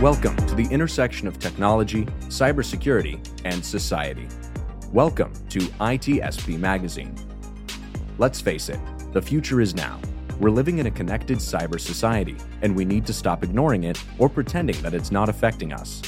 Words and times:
Welcome 0.00 0.34
to 0.46 0.54
the 0.54 0.66
intersection 0.70 1.28
of 1.28 1.38
technology, 1.38 2.06
cybersecurity, 2.30 3.20
and 3.44 3.62
society. 3.62 4.28
Welcome 4.94 5.30
to 5.50 5.58
ITSP 5.58 6.58
Magazine. 6.58 7.14
Let's 8.16 8.40
face 8.40 8.70
it, 8.70 8.80
the 9.12 9.20
future 9.20 9.60
is 9.60 9.74
now. 9.74 10.00
We're 10.38 10.52
living 10.52 10.78
in 10.78 10.86
a 10.86 10.90
connected 10.90 11.36
cyber 11.36 11.78
society, 11.78 12.38
and 12.62 12.74
we 12.74 12.86
need 12.86 13.04
to 13.08 13.12
stop 13.12 13.44
ignoring 13.44 13.84
it 13.84 14.02
or 14.18 14.30
pretending 14.30 14.80
that 14.80 14.94
it's 14.94 15.10
not 15.10 15.28
affecting 15.28 15.74
us. 15.74 16.00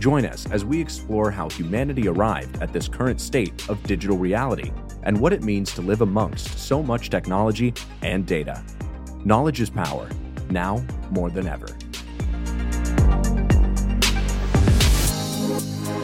Join 0.00 0.26
us 0.26 0.50
as 0.50 0.64
we 0.64 0.80
explore 0.80 1.30
how 1.30 1.48
humanity 1.48 2.08
arrived 2.08 2.60
at 2.60 2.72
this 2.72 2.88
current 2.88 3.20
state 3.20 3.68
of 3.68 3.80
digital 3.84 4.18
reality 4.18 4.72
and 5.04 5.16
what 5.20 5.32
it 5.32 5.44
means 5.44 5.72
to 5.74 5.80
live 5.80 6.00
amongst 6.00 6.58
so 6.58 6.82
much 6.82 7.08
technology 7.08 7.72
and 8.02 8.26
data. 8.26 8.64
Knowledge 9.24 9.60
is 9.60 9.70
power, 9.70 10.08
now 10.50 10.84
more 11.12 11.30
than 11.30 11.46
ever. 11.46 11.68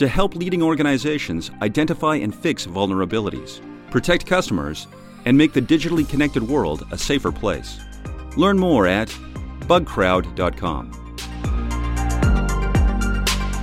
to 0.00 0.08
help 0.08 0.34
leading 0.34 0.62
organizations 0.62 1.50
identify 1.60 2.16
and 2.16 2.34
fix 2.34 2.66
vulnerabilities, 2.66 3.60
protect 3.90 4.24
customers, 4.24 4.86
and 5.26 5.36
make 5.36 5.52
the 5.52 5.60
digitally 5.60 6.08
connected 6.08 6.42
world 6.42 6.86
a 6.90 6.96
safer 6.96 7.30
place. 7.30 7.78
Learn 8.34 8.58
more 8.58 8.86
at 8.86 9.08
bugcrowd.com. 9.68 10.92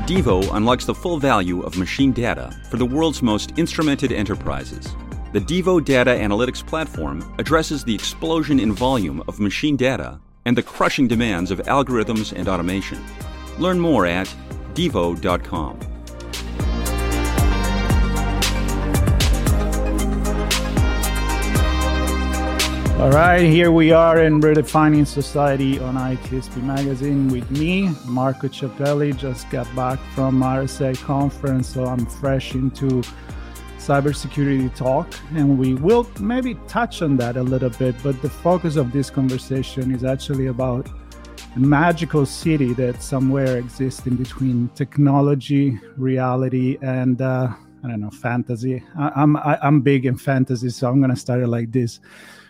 Devo 0.05 0.55
unlocks 0.55 0.85
the 0.85 0.93
full 0.93 1.17
value 1.17 1.61
of 1.61 1.75
machine 1.75 2.11
data 2.11 2.55
for 2.69 2.77
the 2.77 2.85
world's 2.85 3.23
most 3.23 3.55
instrumented 3.55 4.11
enterprises. 4.11 4.95
The 5.33 5.39
Devo 5.39 5.83
Data 5.83 6.11
Analytics 6.11 6.63
Platform 6.63 7.33
addresses 7.39 7.83
the 7.83 7.95
explosion 7.95 8.59
in 8.59 8.73
volume 8.73 9.23
of 9.27 9.39
machine 9.39 9.75
data 9.75 10.19
and 10.45 10.55
the 10.55 10.61
crushing 10.61 11.07
demands 11.07 11.49
of 11.49 11.57
algorithms 11.63 12.31
and 12.31 12.47
automation. 12.47 13.03
Learn 13.57 13.79
more 13.79 14.05
at 14.05 14.31
devo.com. 14.75 15.96
All 22.97 23.11
right, 23.11 23.41
here 23.41 23.71
we 23.71 23.91
are 23.91 24.23
in 24.23 24.41
Redefining 24.41 25.05
Society 25.05 25.77
on 25.77 25.93
ITSP 25.93 26.63
Magazine 26.63 27.27
with 27.27 27.49
me, 27.51 27.93
Marco 28.05 28.47
Ciappelli. 28.47 29.15
Just 29.15 29.47
got 29.51 29.67
back 29.75 29.99
from 30.15 30.41
RSA 30.41 30.99
conference, 31.03 31.67
so 31.67 31.85
I'm 31.85 32.07
fresh 32.07 32.55
into 32.55 33.03
cybersecurity 33.77 34.75
talk, 34.75 35.13
and 35.35 35.59
we 35.59 35.75
will 35.75 36.09
maybe 36.19 36.55
touch 36.67 37.03
on 37.03 37.17
that 37.17 37.37
a 37.37 37.43
little 37.43 37.69
bit. 37.69 37.93
But 38.01 38.19
the 38.23 38.31
focus 38.31 38.77
of 38.77 38.91
this 38.91 39.11
conversation 39.11 39.93
is 39.93 40.03
actually 40.03 40.47
about 40.47 40.89
a 41.55 41.59
magical 41.59 42.25
city 42.25 42.73
that 42.73 43.03
somewhere 43.03 43.57
exists 43.57 44.07
in 44.07 44.15
between 44.15 44.69
technology, 44.69 45.79
reality, 45.97 46.79
and 46.81 47.21
uh, 47.21 47.49
I 47.83 47.87
don't 47.89 47.99
know, 48.01 48.09
fantasy. 48.09 48.83
I, 48.97 49.11
I'm 49.15 49.37
I, 49.37 49.59
I'm 49.61 49.81
big 49.81 50.07
in 50.07 50.17
fantasy, 50.17 50.71
so 50.71 50.89
I'm 50.89 50.99
gonna 50.99 51.15
start 51.15 51.43
it 51.43 51.47
like 51.47 51.71
this 51.71 51.99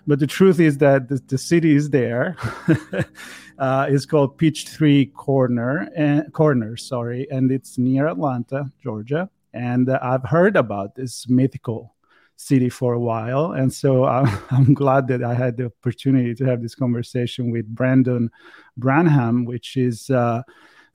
but 0.07 0.19
the 0.19 0.27
truth 0.27 0.59
is 0.59 0.77
that 0.77 1.09
the, 1.09 1.21
the 1.27 1.37
city 1.37 1.75
is 1.75 1.89
there. 1.89 2.37
uh, 3.59 3.87
it's 3.89 4.05
called 4.05 4.37
Peachtree 4.37 5.07
Corner, 5.07 5.89
and, 5.95 6.31
Corner, 6.31 6.77
sorry, 6.77 7.27
and 7.29 7.51
it's 7.51 7.77
near 7.77 8.07
Atlanta, 8.07 8.71
Georgia. 8.81 9.29
And 9.53 9.89
uh, 9.89 9.99
I've 10.01 10.23
heard 10.23 10.55
about 10.55 10.95
this 10.95 11.27
mythical 11.27 11.93
city 12.37 12.69
for 12.69 12.93
a 12.93 12.99
while, 12.99 13.51
and 13.51 13.73
so 13.73 14.05
I'm, 14.17 14.39
I'm 14.49 14.73
glad 14.73 15.07
that 15.09 15.23
I 15.23 15.33
had 15.33 15.57
the 15.57 15.65
opportunity 15.65 16.33
to 16.35 16.45
have 16.45 16.61
this 16.61 16.75
conversation 16.75 17.51
with 17.51 17.67
Brandon 17.67 18.31
Branham, 18.77 19.43
which 19.43 19.75
is 19.75 20.09
uh, 20.09 20.41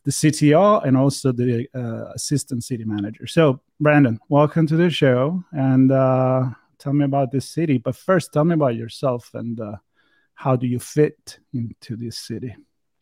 the 0.04 0.10
CTO 0.10 0.84
and 0.86 0.96
also 0.96 1.32
the 1.32 1.68
uh, 1.74 2.12
assistant 2.14 2.64
city 2.64 2.84
manager. 2.84 3.26
So, 3.26 3.60
Brandon, 3.78 4.18
welcome 4.30 4.66
to 4.68 4.76
the 4.76 4.88
show, 4.88 5.44
and 5.52 5.92
uh, 5.92 6.50
tell 6.82 6.92
me 6.92 7.04
about 7.04 7.30
this 7.30 7.48
city. 7.48 7.78
But 7.78 7.94
first, 7.94 8.32
tell 8.32 8.44
me 8.44 8.54
about 8.54 8.74
yourself 8.74 9.30
and 9.34 9.58
uh, 9.60 9.76
how 10.34 10.56
do 10.56 10.66
you 10.66 10.80
fit 10.80 11.38
into 11.54 11.96
this 11.96 12.18
city? 12.18 12.54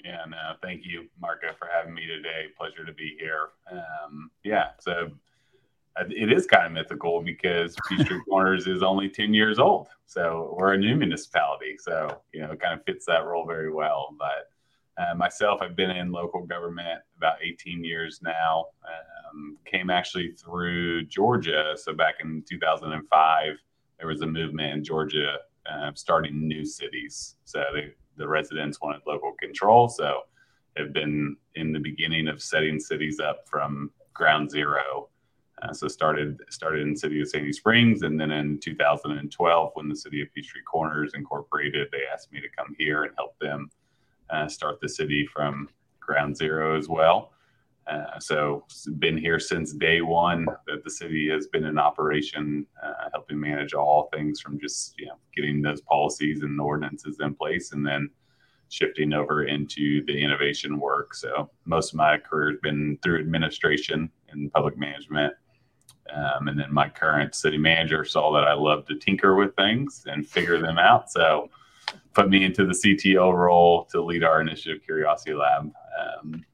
Yeah, 0.05 0.25
no, 0.29 0.55
thank 0.63 0.83
you, 0.85 1.09
Marco, 1.21 1.49
for 1.59 1.69
having 1.75 1.95
me 1.95 2.07
today. 2.07 2.47
Pleasure 2.57 2.85
to 2.85 2.93
be 2.93 3.17
here. 3.19 3.49
Um, 3.71 4.31
yeah, 4.45 4.69
so 4.81 5.11
uh, 5.97 6.05
it 6.09 6.33
is 6.33 6.47
kind 6.47 6.67
of 6.67 6.73
mythical 6.73 7.23
because 7.23 7.75
Peachtree 7.89 8.21
Corners 8.29 8.67
is 8.67 8.83
only 8.83 9.09
10 9.09 9.35
years 9.35 9.59
old. 9.59 9.89
So 10.07 10.55
we're 10.59 10.75
a 10.75 10.79
new 10.79 10.97
municipality. 10.97 11.77
So, 11.79 12.21
you 12.33 12.41
know, 12.41 12.53
it 12.53 12.61
kind 12.61 12.79
of 12.79 12.85
fits 12.85 13.07
that 13.07 13.25
role 13.25 13.47
very 13.47 13.73
well. 13.73 14.15
But 14.19 15.03
uh, 15.03 15.15
myself, 15.15 15.61
I've 15.62 15.77
been 15.77 15.91
in 15.91 16.12
local 16.12 16.45
government 16.47 17.01
about 17.17 17.37
18 17.43 17.85
years 17.85 18.21
now. 18.23 18.67
Um, 18.85 19.57
came 19.65 19.91
actually 19.91 20.33
through 20.33 21.07
Georgia. 21.07 21.75
So 21.77 21.95
back 21.95 22.17
in 22.23 22.43
2005, 22.49 23.57
there 24.00 24.09
was 24.09 24.22
a 24.22 24.27
movement 24.27 24.72
in 24.72 24.83
Georgia 24.83 25.37
uh, 25.71 25.93
starting 25.94 26.49
new 26.49 26.65
cities. 26.65 27.37
So 27.44 27.62
they, 27.75 27.93
the 28.16 28.27
residents 28.27 28.81
wanted 28.81 29.03
local 29.06 29.34
control. 29.38 29.88
So 29.88 30.22
have 30.77 30.93
been 30.93 31.37
in 31.55 31.72
the 31.72 31.78
beginning 31.78 32.28
of 32.28 32.43
setting 32.43 32.81
cities 32.81 33.21
up 33.21 33.49
from 33.49 33.91
ground 34.15 34.50
zero. 34.50 35.09
Uh, 35.62 35.72
so 35.75 35.87
started 35.88 36.41
started 36.49 36.87
in 36.87 36.97
city 36.97 37.21
of 37.21 37.28
Sandy 37.28 37.53
Springs, 37.53 38.00
and 38.00 38.19
then 38.19 38.31
in 38.31 38.59
2012, 38.61 39.71
when 39.75 39.88
the 39.88 39.97
city 39.97 40.22
of 40.22 40.32
Peachtree 40.34 40.62
Corners 40.62 41.12
incorporated, 41.15 41.88
they 41.93 42.03
asked 42.11 42.32
me 42.32 42.41
to 42.41 42.49
come 42.56 42.75
here 42.78 43.05
and 43.05 43.12
help 43.17 43.38
them 43.41 43.71
uh, 44.31 44.49
start 44.49 44.81
the 44.81 44.88
city 44.88 45.27
from 45.27 45.69
ground 46.00 46.34
zero 46.34 46.78
as 46.78 46.88
well. 46.88 47.32
Uh, 47.91 48.19
so 48.21 48.65
been 48.99 49.19
here 49.19 49.41
since 49.41 49.73
day 49.73 50.01
one 50.01 50.47
that 50.67 50.84
the 50.84 50.91
city 50.91 51.28
has 51.28 51.49
been 51.49 51.65
in 51.65 51.78
operation, 51.78 52.67
uh, 52.83 53.09
helping 53.12 53.41
manage 53.41 53.75
all 53.75 54.09
things 54.12 54.41
from 54.41 54.61
just 54.61 54.95
you 54.99 55.06
know 55.06 55.19
getting 55.34 55.61
those 55.61 55.81
policies 55.83 56.43
and 56.43 56.61
ordinances 56.61 57.19
in 57.21 57.34
place, 57.34 57.73
and 57.73 57.84
then 57.84 58.09
shifting 58.69 59.12
over 59.12 59.45
into 59.45 60.05
the 60.06 60.23
innovation 60.23 60.79
work. 60.79 61.15
So 61.15 61.50
most 61.65 61.93
of 61.93 61.97
my 61.97 62.19
career 62.19 62.50
has 62.50 62.61
been 62.62 62.99
through 63.03 63.19
administration 63.19 64.09
and 64.31 64.53
public 64.53 64.79
management. 64.79 65.34
Um, 66.15 66.49
and 66.49 66.59
then 66.59 66.73
my 66.73 66.89
current 66.89 67.34
city 67.34 67.59
manager 67.59 68.05
saw 68.05 68.33
that 68.33 68.45
I 68.45 68.55
love 68.55 68.87
to 68.87 68.97
tinker 68.97 69.34
with 69.34 69.55
things 69.56 70.05
and 70.06 70.27
figure 70.27 70.61
them 70.61 70.79
out. 70.79 71.11
So 71.11 71.50
put 72.15 72.29
me 72.29 72.45
into 72.45 72.65
the 72.65 72.73
CTO 72.73 73.33
role 73.33 73.87
to 73.87 74.00
lead 74.00 74.25
our 74.25 74.41
initiative 74.41 74.83
Curiosity 74.84 75.34
Lab. 75.34 75.73
Um, 76.00 76.45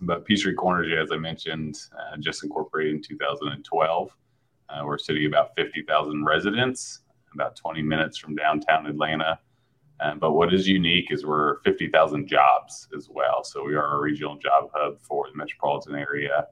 but 0.00 0.24
Peachtree 0.24 0.54
Corners, 0.54 0.92
as 0.96 1.12
I 1.12 1.16
mentioned, 1.16 1.78
uh, 1.92 2.16
just 2.18 2.44
incorporated 2.44 2.94
in 2.94 3.02
2012. 3.02 4.16
Uh, 4.68 4.82
we're 4.84 4.94
of 4.94 5.16
about 5.26 5.54
50,000 5.56 6.24
residents, 6.24 7.00
about 7.34 7.56
20 7.56 7.82
minutes 7.82 8.18
from 8.18 8.34
downtown 8.34 8.86
Atlanta. 8.86 9.38
Um, 10.00 10.18
but 10.18 10.32
what 10.32 10.52
is 10.52 10.68
unique 10.68 11.10
is 11.10 11.24
we're 11.24 11.60
50,000 11.60 12.26
jobs 12.26 12.88
as 12.94 13.08
well. 13.08 13.42
So 13.44 13.64
we 13.64 13.74
are 13.76 13.96
a 13.96 14.00
regional 14.00 14.36
job 14.36 14.70
hub 14.74 15.00
for 15.00 15.28
the 15.30 15.36
metropolitan 15.36 15.94
area. 15.94 16.48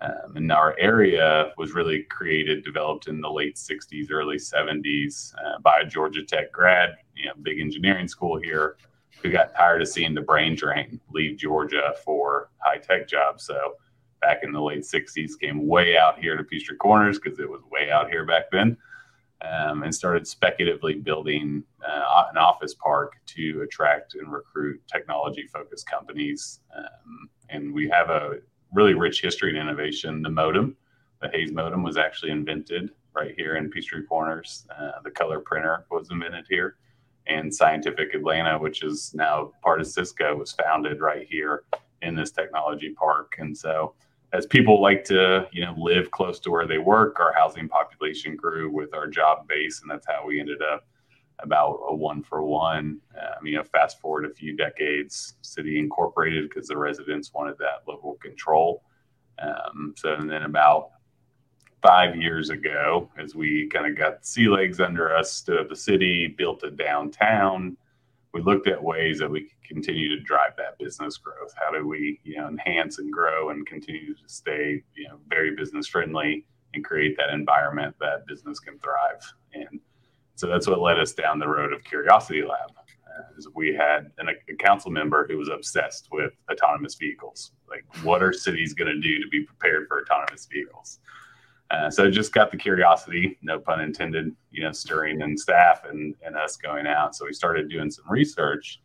Um, 0.00 0.36
and 0.36 0.52
our 0.52 0.76
area 0.78 1.52
was 1.56 1.72
really 1.72 2.04
created, 2.04 2.64
developed 2.64 3.08
in 3.08 3.20
the 3.20 3.30
late 3.30 3.56
60s, 3.56 4.10
early 4.10 4.36
70s 4.36 5.34
uh, 5.34 5.58
by 5.60 5.80
a 5.82 5.86
Georgia 5.86 6.24
Tech 6.24 6.52
grad, 6.52 6.96
you 7.16 7.26
know, 7.26 7.32
big 7.42 7.60
engineering 7.60 8.08
school 8.08 8.40
here 8.40 8.76
who 9.22 9.30
got 9.30 9.54
tired 9.54 9.82
of 9.82 9.88
seeing 9.88 10.14
the 10.14 10.20
brain 10.20 10.54
drain 10.54 11.00
leave 11.10 11.36
Georgia 11.36 11.94
for 12.04 12.50
high 12.58 12.78
tech 12.78 13.08
jobs. 13.08 13.44
So 13.44 13.74
back 14.20 14.40
in 14.42 14.52
the 14.52 14.60
late 14.60 14.82
60s, 14.82 15.38
came 15.40 15.66
way 15.66 15.96
out 15.96 16.18
here 16.18 16.36
to 16.36 16.44
Peachtree 16.44 16.76
Corners 16.76 17.18
because 17.18 17.38
it 17.38 17.48
was 17.48 17.62
way 17.70 17.90
out 17.90 18.10
here 18.10 18.24
back 18.24 18.50
then. 18.50 18.76
Um, 19.40 19.84
and 19.84 19.94
started 19.94 20.26
speculatively 20.26 20.94
building 20.94 21.62
uh, 21.86 22.24
an 22.28 22.36
office 22.36 22.74
park 22.74 23.12
to 23.26 23.62
attract 23.62 24.16
and 24.16 24.32
recruit 24.32 24.82
technology 24.92 25.46
focused 25.46 25.88
companies. 25.88 26.58
Um, 26.76 27.30
and 27.48 27.72
we 27.72 27.88
have 27.88 28.10
a 28.10 28.38
really 28.72 28.94
rich 28.94 29.20
history 29.22 29.50
and 29.50 29.58
innovation. 29.58 30.22
The 30.22 30.28
modem, 30.28 30.76
the 31.22 31.28
Hayes 31.28 31.52
modem, 31.52 31.84
was 31.84 31.96
actually 31.96 32.32
invented 32.32 32.90
right 33.14 33.32
here 33.36 33.54
in 33.54 33.70
Peachtree 33.70 34.02
Corners. 34.06 34.66
Uh, 34.76 35.00
the 35.04 35.10
color 35.12 35.38
printer 35.38 35.86
was 35.88 36.10
invented 36.10 36.46
here 36.48 36.76
and 37.28 37.54
Scientific 37.54 38.14
Atlanta, 38.14 38.58
which 38.58 38.82
is 38.82 39.12
now 39.14 39.52
part 39.62 39.80
of 39.80 39.86
Cisco, 39.86 40.36
was 40.36 40.52
founded 40.52 41.00
right 41.00 41.26
here 41.28 41.64
in 42.02 42.14
this 42.14 42.30
technology 42.30 42.90
park. 42.90 43.34
And 43.38 43.56
so 43.56 43.94
as 44.32 44.46
people 44.46 44.80
like 44.80 45.04
to, 45.04 45.48
you 45.52 45.64
know, 45.64 45.74
live 45.76 46.10
close 46.10 46.38
to 46.40 46.50
where 46.50 46.66
they 46.66 46.78
work, 46.78 47.18
our 47.20 47.32
housing 47.32 47.68
population 47.68 48.36
grew 48.36 48.70
with 48.70 48.94
our 48.94 49.06
job 49.06 49.48
base, 49.48 49.80
and 49.80 49.90
that's 49.90 50.06
how 50.06 50.26
we 50.26 50.38
ended 50.40 50.60
up 50.62 50.86
about 51.40 51.80
a 51.88 51.94
one 51.94 52.22
for 52.22 52.42
one. 52.42 53.00
Um, 53.16 53.46
you 53.46 53.56
know, 53.56 53.64
fast 53.64 54.00
forward 54.00 54.26
a 54.26 54.34
few 54.34 54.56
decades, 54.56 55.34
city 55.40 55.78
incorporated 55.78 56.48
because 56.48 56.68
the 56.68 56.76
residents 56.76 57.32
wanted 57.32 57.56
that 57.58 57.82
local 57.86 58.14
control. 58.14 58.82
Um, 59.38 59.94
so, 59.96 60.14
and 60.14 60.28
then 60.28 60.42
about 60.42 60.90
five 61.82 62.16
years 62.16 62.50
ago, 62.50 63.10
as 63.18 63.34
we 63.34 63.68
kind 63.68 63.86
of 63.86 63.96
got 63.96 64.24
sea 64.26 64.48
legs 64.48 64.80
under 64.80 65.14
us, 65.14 65.32
stood 65.32 65.58
up 65.58 65.68
the 65.68 65.76
city, 65.76 66.26
built 66.26 66.62
a 66.64 66.70
downtown. 66.70 67.76
We 68.34 68.42
looked 68.42 68.68
at 68.68 68.82
ways 68.82 69.18
that 69.20 69.30
we 69.30 69.42
could 69.42 69.62
continue 69.64 70.08
to 70.08 70.22
drive 70.22 70.52
that 70.58 70.78
business 70.78 71.16
growth. 71.16 71.54
How 71.56 71.70
do 71.72 71.86
we, 71.86 72.20
you 72.24 72.36
know, 72.36 72.48
enhance 72.48 72.98
and 72.98 73.12
grow 73.12 73.50
and 73.50 73.66
continue 73.66 74.14
to 74.14 74.22
stay, 74.26 74.82
you 74.94 75.08
know, 75.08 75.18
very 75.28 75.54
business 75.54 75.86
friendly 75.86 76.44
and 76.74 76.84
create 76.84 77.16
that 77.16 77.30
environment 77.30 77.94
that 78.00 78.26
business 78.26 78.60
can 78.60 78.78
thrive. 78.78 79.32
And 79.54 79.80
so 80.34 80.46
that's 80.46 80.66
what 80.66 80.80
led 80.80 80.98
us 80.98 81.12
down 81.12 81.38
the 81.38 81.48
road 81.48 81.72
of 81.72 81.82
Curiosity 81.84 82.42
Lab. 82.42 82.70
Uh, 83.18 83.50
we 83.54 83.74
had 83.74 84.10
an, 84.18 84.28
a 84.28 84.54
council 84.56 84.90
member 84.90 85.26
who 85.26 85.38
was 85.38 85.48
obsessed 85.48 86.08
with 86.12 86.32
autonomous 86.52 86.94
vehicles. 86.94 87.52
Like, 87.68 87.84
what 88.04 88.22
are 88.22 88.32
cities 88.32 88.74
going 88.74 88.94
to 88.94 89.00
do 89.00 89.20
to 89.22 89.28
be 89.30 89.42
prepared 89.42 89.88
for 89.88 90.02
autonomous 90.02 90.46
vehicles? 90.46 91.00
Uh, 91.70 91.90
so 91.90 92.10
just 92.10 92.32
got 92.32 92.50
the 92.50 92.56
curiosity, 92.56 93.38
no 93.42 93.58
pun 93.58 93.80
intended, 93.80 94.34
you 94.50 94.62
know, 94.62 94.72
stirring 94.72 95.20
in 95.20 95.36
staff 95.36 95.82
and, 95.84 96.14
and 96.24 96.36
us 96.36 96.56
going 96.56 96.86
out. 96.86 97.14
So 97.14 97.26
we 97.26 97.32
started 97.32 97.68
doing 97.68 97.90
some 97.90 98.06
research 98.08 98.80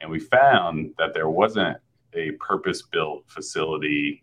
and 0.00 0.10
we 0.10 0.18
found 0.18 0.90
that 0.98 1.14
there 1.14 1.30
wasn't 1.30 1.78
a 2.12 2.32
purpose 2.32 2.82
built 2.82 3.24
facility 3.26 4.22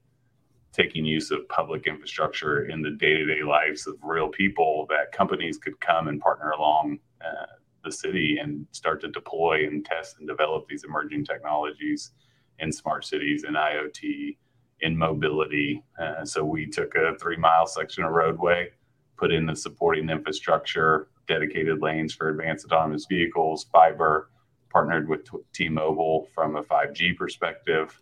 taking 0.71 1.05
use 1.05 1.31
of 1.31 1.47
public 1.49 1.85
infrastructure 1.87 2.65
in 2.65 2.81
the 2.81 2.91
day-to-day 2.91 3.43
lives 3.43 3.85
of 3.87 3.95
real 4.01 4.27
people 4.27 4.87
that 4.89 5.11
companies 5.11 5.57
could 5.57 5.79
come 5.79 6.07
and 6.07 6.19
partner 6.19 6.51
along 6.51 6.99
uh, 7.23 7.45
the 7.83 7.91
city 7.91 8.37
and 8.41 8.65
start 8.71 8.99
to 9.01 9.07
deploy 9.09 9.67
and 9.67 9.85
test 9.85 10.17
and 10.19 10.27
develop 10.27 10.67
these 10.67 10.83
emerging 10.83 11.23
technologies 11.23 12.11
in 12.59 12.71
smart 12.71 13.05
cities 13.05 13.43
and 13.43 13.55
IoT 13.55 14.37
in 14.83 14.97
mobility. 14.97 15.83
Uh, 15.99 16.23
so 16.25 16.43
we 16.43 16.67
took 16.67 16.95
a 16.95 17.15
three-mile 17.19 17.65
section 17.65 18.03
of 18.03 18.11
roadway, 18.11 18.69
put 19.17 19.31
in 19.31 19.45
the 19.45 19.55
supporting 19.55 20.09
infrastructure, 20.09 21.07
dedicated 21.27 21.81
lanes 21.81 22.13
for 22.13 22.29
advanced 22.29 22.65
autonomous 22.65 23.05
vehicles, 23.09 23.65
fiber, 23.71 24.29
partnered 24.69 25.07
with 25.07 25.21
T-Mobile 25.53 26.27
from 26.33 26.55
a 26.57 26.63
5G 26.63 27.15
perspective 27.15 27.99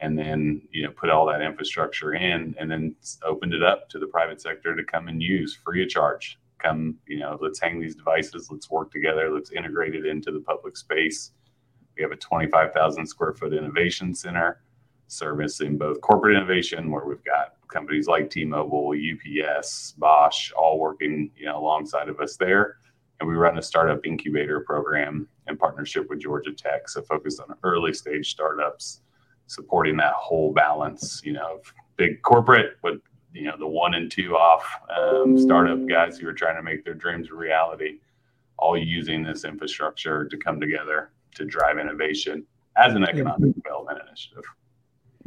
and 0.00 0.18
then 0.18 0.62
you 0.70 0.82
know 0.84 0.92
put 0.92 1.10
all 1.10 1.26
that 1.26 1.42
infrastructure 1.42 2.14
in 2.14 2.54
and 2.58 2.70
then 2.70 2.94
opened 3.24 3.54
it 3.54 3.62
up 3.62 3.88
to 3.88 3.98
the 3.98 4.06
private 4.06 4.40
sector 4.40 4.76
to 4.76 4.84
come 4.84 5.08
and 5.08 5.22
use 5.22 5.54
free 5.54 5.82
of 5.82 5.88
charge. 5.88 6.38
Come 6.58 6.96
you 7.06 7.18
know 7.18 7.38
let's 7.40 7.60
hang 7.60 7.80
these 7.80 7.94
devices 7.94 8.48
let's 8.50 8.70
work 8.70 8.90
together 8.90 9.32
let's 9.32 9.52
integrate 9.52 9.94
it 9.94 10.06
into 10.06 10.30
the 10.32 10.40
public 10.40 10.76
space. 10.76 11.32
We 11.96 12.02
have 12.02 12.12
a 12.12 12.16
25000 12.16 13.06
square 13.06 13.32
foot 13.32 13.52
innovation 13.52 14.14
center 14.14 14.60
servicing 15.08 15.76
both 15.76 16.00
corporate 16.00 16.36
innovation 16.36 16.90
where 16.90 17.04
we've 17.04 17.24
got 17.24 17.54
companies 17.68 18.06
like 18.06 18.30
t-mobile 18.30 18.94
ups 19.44 19.92
bosch 19.98 20.52
all 20.52 20.78
working 20.78 21.30
you 21.36 21.44
know 21.44 21.58
alongside 21.58 22.08
of 22.08 22.20
us 22.20 22.36
there 22.36 22.76
and 23.20 23.28
we 23.28 23.34
run 23.34 23.58
a 23.58 23.62
startup 23.62 24.06
incubator 24.06 24.60
program 24.60 25.28
in 25.48 25.56
partnership 25.56 26.08
with 26.08 26.20
georgia 26.20 26.52
tech 26.52 26.88
so 26.88 27.02
focused 27.02 27.40
on 27.40 27.54
early 27.62 27.92
stage 27.92 28.30
startups 28.30 29.00
supporting 29.48 29.96
that 29.96 30.12
whole 30.12 30.52
balance, 30.52 31.20
you 31.24 31.32
know, 31.32 31.60
big 31.96 32.22
corporate 32.22 32.76
with 32.84 33.00
you 33.32 33.44
know 33.44 33.56
the 33.58 33.66
one 33.66 33.94
and 33.94 34.10
two 34.10 34.36
off 34.36 34.64
um, 34.96 35.36
startup 35.38 35.86
guys 35.88 36.16
who 36.16 36.28
are 36.28 36.32
trying 36.32 36.56
to 36.56 36.62
make 36.62 36.84
their 36.84 36.94
dreams 36.94 37.30
a 37.30 37.34
reality, 37.34 37.98
all 38.58 38.78
using 38.78 39.22
this 39.22 39.44
infrastructure 39.44 40.24
to 40.26 40.36
come 40.36 40.60
together 40.60 41.10
to 41.34 41.44
drive 41.44 41.78
innovation 41.78 42.46
as 42.76 42.94
an 42.94 43.04
economic 43.04 43.54
development 43.54 43.98
initiative. 44.06 44.44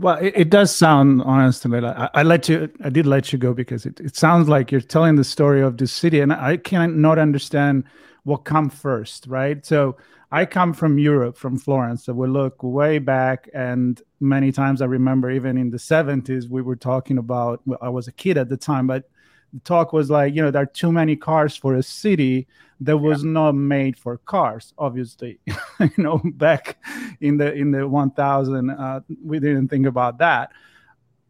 Well, 0.02 0.18
it, 0.18 0.34
it 0.36 0.50
does 0.50 0.76
sound 0.76 1.22
honest 1.22 1.62
to 1.62 1.70
me. 1.70 1.78
I, 1.86 2.10
I, 2.16 2.24
let 2.24 2.50
you, 2.50 2.72
I 2.84 2.90
did 2.90 3.06
let 3.06 3.32
you 3.32 3.38
go 3.38 3.54
because 3.54 3.86
it, 3.86 4.00
it 4.00 4.16
sounds 4.16 4.50
like 4.50 4.72
you're 4.72 4.82
telling 4.82 5.16
the 5.16 5.24
story 5.24 5.62
of 5.62 5.78
the 5.78 5.86
city, 5.86 6.22
and 6.22 6.34
I 6.34 6.58
cannot 6.58 7.20
understand 7.20 7.84
what 8.24 8.38
come 8.40 8.72
first, 8.72 9.28
right? 9.28 9.64
So 9.64 9.98
I 10.32 10.46
come 10.46 10.74
from 10.74 10.98
Europe, 10.98 11.38
from 11.38 11.56
Florence. 11.56 12.06
So 12.06 12.14
we 12.14 12.28
look 12.28 12.64
way 12.64 12.98
back, 12.98 13.48
and 13.54 14.02
many 14.20 14.52
times 14.52 14.82
I 14.82 14.86
remember 14.86 15.30
even 15.30 15.56
in 15.56 15.70
the 15.70 15.78
70s, 15.78 16.50
we 16.50 16.64
were 16.64 16.76
talking 16.76 17.20
about, 17.20 17.62
well, 17.68 17.78
I 17.80 17.90
was 17.90 18.08
a 18.08 18.12
kid 18.12 18.40
at 18.40 18.50
the 18.50 18.58
time, 18.58 18.88
but 18.88 19.08
the 19.54 19.60
talk 19.62 19.94
was 19.94 20.10
like, 20.10 20.34
you 20.34 20.42
know, 20.42 20.52
there 20.52 20.64
are 20.64 20.68
too 20.68 20.92
many 20.92 21.16
cars 21.16 21.56
for 21.56 21.76
a 21.76 21.84
city 21.84 22.48
that 22.82 22.98
was 22.98 23.24
yeah. 23.24 23.32
not 23.32 23.52
made 23.54 23.98
for 23.98 24.18
cars. 24.18 24.74
Obviously, 24.78 25.40
you 25.80 25.92
know, 25.98 26.22
back 26.24 26.78
in 27.22 27.38
the 27.38 27.54
in 27.54 27.72
the 27.72 27.88
1000, 27.88 28.70
uh, 28.70 29.02
we 29.24 29.40
didn't 29.40 29.68
think 29.68 29.86
about 29.86 30.18
that. 30.20 30.52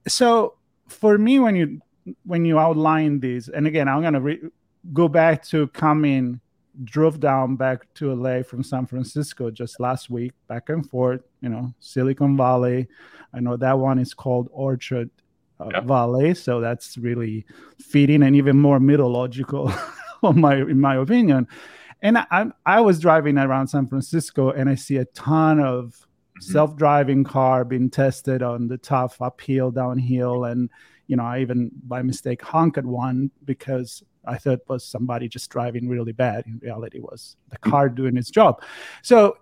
So 0.08 0.56
for 0.88 1.18
me, 1.18 1.40
when 1.40 1.56
you 1.56 1.82
when 2.24 2.46
you 2.46 2.58
outline 2.60 3.20
these, 3.20 3.50
and 3.50 3.68
again, 3.68 3.88
I'm 3.88 4.02
gonna 4.02 4.22
re- 4.22 4.50
go 4.94 5.08
back 5.08 5.44
to 5.48 5.68
coming 5.68 6.40
drove 6.84 7.20
down 7.20 7.56
back 7.56 7.94
to 7.96 8.14
LA 8.14 8.44
from 8.44 8.64
San 8.64 8.86
Francisco 8.86 9.52
just 9.52 9.80
last 9.80 10.10
week, 10.10 10.32
back 10.48 10.70
and 10.70 10.90
forth, 10.90 11.22
you 11.42 11.50
know, 11.50 11.74
Silicon 11.80 12.38
Valley. 12.38 12.88
I 13.34 13.40
know 13.40 13.58
that 13.58 13.78
one 13.78 14.00
is 14.00 14.14
called 14.14 14.50
Orchard 14.52 15.10
Valley, 15.84 16.34
so 16.34 16.60
that's 16.60 16.98
really 16.98 17.46
fitting 17.80 18.24
and 18.24 18.36
even 18.36 18.60
more 18.60 18.80
mythological, 18.80 19.72
in 20.24 20.40
my 20.42 20.56
in 20.56 20.80
my 20.80 20.96
opinion. 20.96 21.48
And 22.02 22.18
I 22.18 22.48
I 22.66 22.82
was 22.82 23.00
driving 23.00 23.38
around 23.38 23.68
San 23.68 23.88
Francisco 23.88 24.52
and 24.52 24.70
I 24.70 24.76
see 24.76 24.98
a 24.98 25.06
ton 25.06 25.60
of 25.60 25.86
mm-hmm. 25.86 26.52
self-driving 26.52 27.24
car 27.24 27.64
being 27.64 27.90
tested 27.90 28.42
on 28.42 28.68
the 28.68 28.78
tough 28.78 29.22
uphill, 29.22 29.72
downhill, 29.72 30.46
and 30.46 30.70
you 31.08 31.16
know 31.16 31.24
I 31.24 31.42
even 31.42 31.72
by 31.88 32.02
mistake 32.02 32.42
honked 32.42 32.78
at 32.78 32.86
one 32.86 33.32
because 33.46 34.04
I 34.26 34.38
thought 34.38 34.60
was 34.68 34.86
somebody 34.86 35.28
just 35.28 35.50
driving 35.50 35.90
really 35.90 36.12
bad. 36.12 36.46
In 36.46 36.60
reality, 36.60 37.00
was 37.00 37.36
the 37.50 37.58
hmm. 37.64 37.70
car 37.70 37.90
doing 37.90 38.18
its 38.18 38.30
job. 38.30 38.62
So 39.02 39.38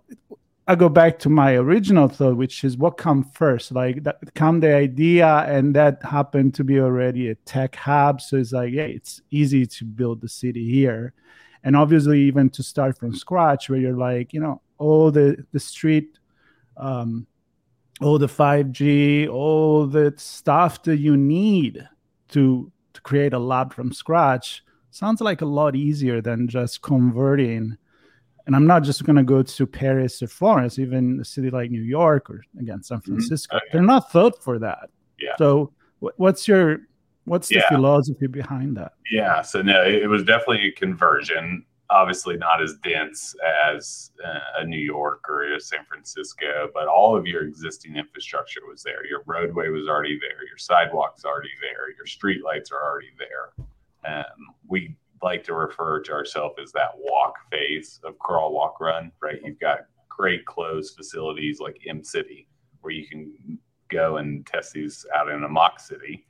I 0.70 0.76
go 0.76 0.88
back 0.88 1.18
to 1.20 1.30
my 1.30 1.56
original 1.56 2.08
thought, 2.08 2.38
which 2.38 2.64
is 2.64 2.78
what 2.78 2.98
come 2.98 3.24
first? 3.24 3.72
Like 3.72 4.04
that 4.04 4.18
come 4.36 4.60
the 4.60 4.76
idea, 4.76 5.28
and 5.48 5.76
that 5.76 5.98
happened 6.04 6.54
to 6.56 6.64
be 6.64 6.80
already 6.80 7.30
a 7.30 7.36
tech 7.36 7.76
hub. 7.76 8.22
So 8.22 8.38
it's 8.38 8.52
like, 8.52 8.72
yeah, 8.72 8.84
it's 8.84 9.20
easy 9.32 9.66
to 9.66 9.84
build 9.84 10.22
the 10.22 10.30
city 10.30 10.70
here, 10.70 11.14
and 11.64 11.76
obviously 11.76 12.22
even 12.22 12.52
to 12.52 12.62
start 12.62 13.00
from 13.00 13.16
scratch, 13.16 13.68
where 13.68 13.80
you're 13.80 13.98
like, 13.98 14.32
you 14.32 14.40
know, 14.40 14.62
all 14.78 15.10
the 15.10 15.44
the 15.52 15.60
street. 15.60 16.20
Um, 16.78 17.26
all 18.02 18.18
the 18.18 18.28
5G, 18.28 19.28
all 19.28 19.86
the 19.86 20.14
stuff 20.16 20.84
that 20.84 21.00
you 21.00 21.18
need 21.18 21.86
to 22.30 22.72
to 22.94 23.02
create 23.02 23.34
a 23.34 23.40
lab 23.40 23.74
from 23.74 23.92
scratch 23.92 24.64
sounds 24.92 25.20
like 25.20 25.42
a 25.42 25.46
lot 25.46 25.76
easier 25.76 26.22
than 26.22 26.48
just 26.48 26.82
converting 26.82 27.78
and 28.50 28.56
i'm 28.56 28.66
not 28.66 28.82
just 28.82 29.04
going 29.04 29.16
to 29.16 29.24
go 29.24 29.44
to 29.44 29.68
paris 29.68 30.24
or 30.24 30.28
florence 30.28 30.80
even 30.80 31.20
a 31.22 31.26
city 31.26 31.52
like 31.52 31.70
new 31.70 31.84
york 31.84 32.32
or 32.32 32.42
again 32.60 32.82
san 32.82 32.98
mm-hmm. 32.98 33.12
francisco 33.12 33.56
mm-hmm. 33.56 33.64
okay. 33.64 33.70
they're 33.72 33.84
not 33.84 34.12
thought 34.12 34.42
for 34.44 34.58
that 34.58 34.90
yeah 35.20 35.36
so 35.38 35.72
what's 36.00 36.48
your 36.48 36.80
what's 37.26 37.48
the 37.48 37.56
yeah. 37.56 37.70
philosophy 37.70 38.26
behind 38.26 38.76
that 38.76 38.94
yeah 39.12 39.44
so 39.44 39.62
no 39.62 39.84
it 39.84 40.10
was 40.10 40.24
definitely 40.24 40.68
a 40.68 40.72
conversion 40.72 41.64
obviously 41.92 42.38
not 42.38 42.62
as 42.62 42.76
dense 42.84 43.36
as 43.68 44.10
uh, 44.26 44.62
a 44.62 44.66
new 44.66 44.80
york 44.80 45.30
or 45.30 45.54
a 45.54 45.60
san 45.60 45.86
francisco 45.86 46.70
but 46.74 46.88
all 46.88 47.16
of 47.16 47.28
your 47.28 47.44
existing 47.44 47.96
infrastructure 47.98 48.62
was 48.68 48.82
there 48.82 49.06
your 49.06 49.22
roadway 49.28 49.70
was 49.70 49.88
already 49.88 50.18
there 50.20 50.48
your 50.48 50.58
sidewalks 50.58 51.24
already 51.24 51.52
there 51.62 51.96
your 51.96 52.08
street 52.08 52.44
lights 52.44 52.72
are 52.72 52.84
already 52.84 53.12
there 53.20 53.54
um, 54.06 54.56
we 54.68 54.96
like 55.22 55.44
to 55.46 55.54
refer 55.54 56.02
to 56.02 56.12
ourselves 56.12 56.56
as 56.62 56.72
that 56.74 56.92
walk 56.98 57.36
phase 57.52 58.00
of 58.04 58.18
crawl, 58.20 58.54
walk, 58.54 58.80
run, 58.80 59.12
right? 59.22 59.40
You've 59.44 59.60
got 59.60 59.80
great 60.08 60.46
closed 60.46 60.96
facilities 60.96 61.60
like 61.60 61.82
M 61.88 62.04
City 62.04 62.48
where 62.82 62.94
you 62.94 63.08
can 63.08 63.60
go 63.90 64.18
and 64.18 64.46
test 64.46 64.74
these 64.74 65.06
out 65.16 65.30
in 65.30 65.44
a 65.44 65.50
mock 65.50 65.80
city, 65.80 66.26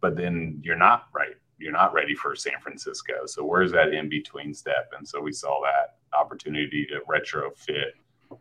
but 0.00 0.16
then 0.16 0.60
you're 0.62 0.76
not 0.76 1.04
right. 1.14 1.36
You're 1.58 1.72
not 1.72 1.92
ready 1.92 2.14
for 2.14 2.34
San 2.34 2.60
Francisco. 2.60 3.26
So 3.26 3.44
where's 3.44 3.70
that 3.72 3.92
in 3.92 4.08
between 4.08 4.52
step? 4.52 4.90
And 4.96 5.06
so 5.06 5.20
we 5.20 5.32
saw 5.32 5.60
that 5.62 5.98
opportunity 6.18 6.86
to 6.86 7.00
retrofit 7.08 7.92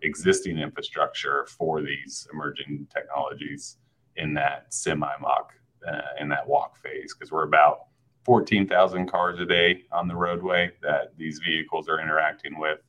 existing 0.01 0.57
infrastructure 0.57 1.45
for 1.47 1.81
these 1.81 2.27
emerging 2.33 2.87
technologies 2.93 3.77
in 4.15 4.33
that 4.33 4.73
semi 4.73 5.11
mock 5.19 5.53
uh, 5.87 6.01
in 6.19 6.29
that 6.29 6.47
walk 6.47 6.77
phase 6.77 7.13
because 7.13 7.31
we're 7.31 7.47
about 7.47 7.87
14,000 8.23 9.07
cars 9.07 9.39
a 9.39 9.45
day 9.45 9.83
on 9.91 10.07
the 10.07 10.15
roadway 10.15 10.71
that 10.81 11.17
these 11.17 11.39
vehicles 11.39 11.89
are 11.89 11.99
interacting 11.99 12.59
with. 12.59 12.79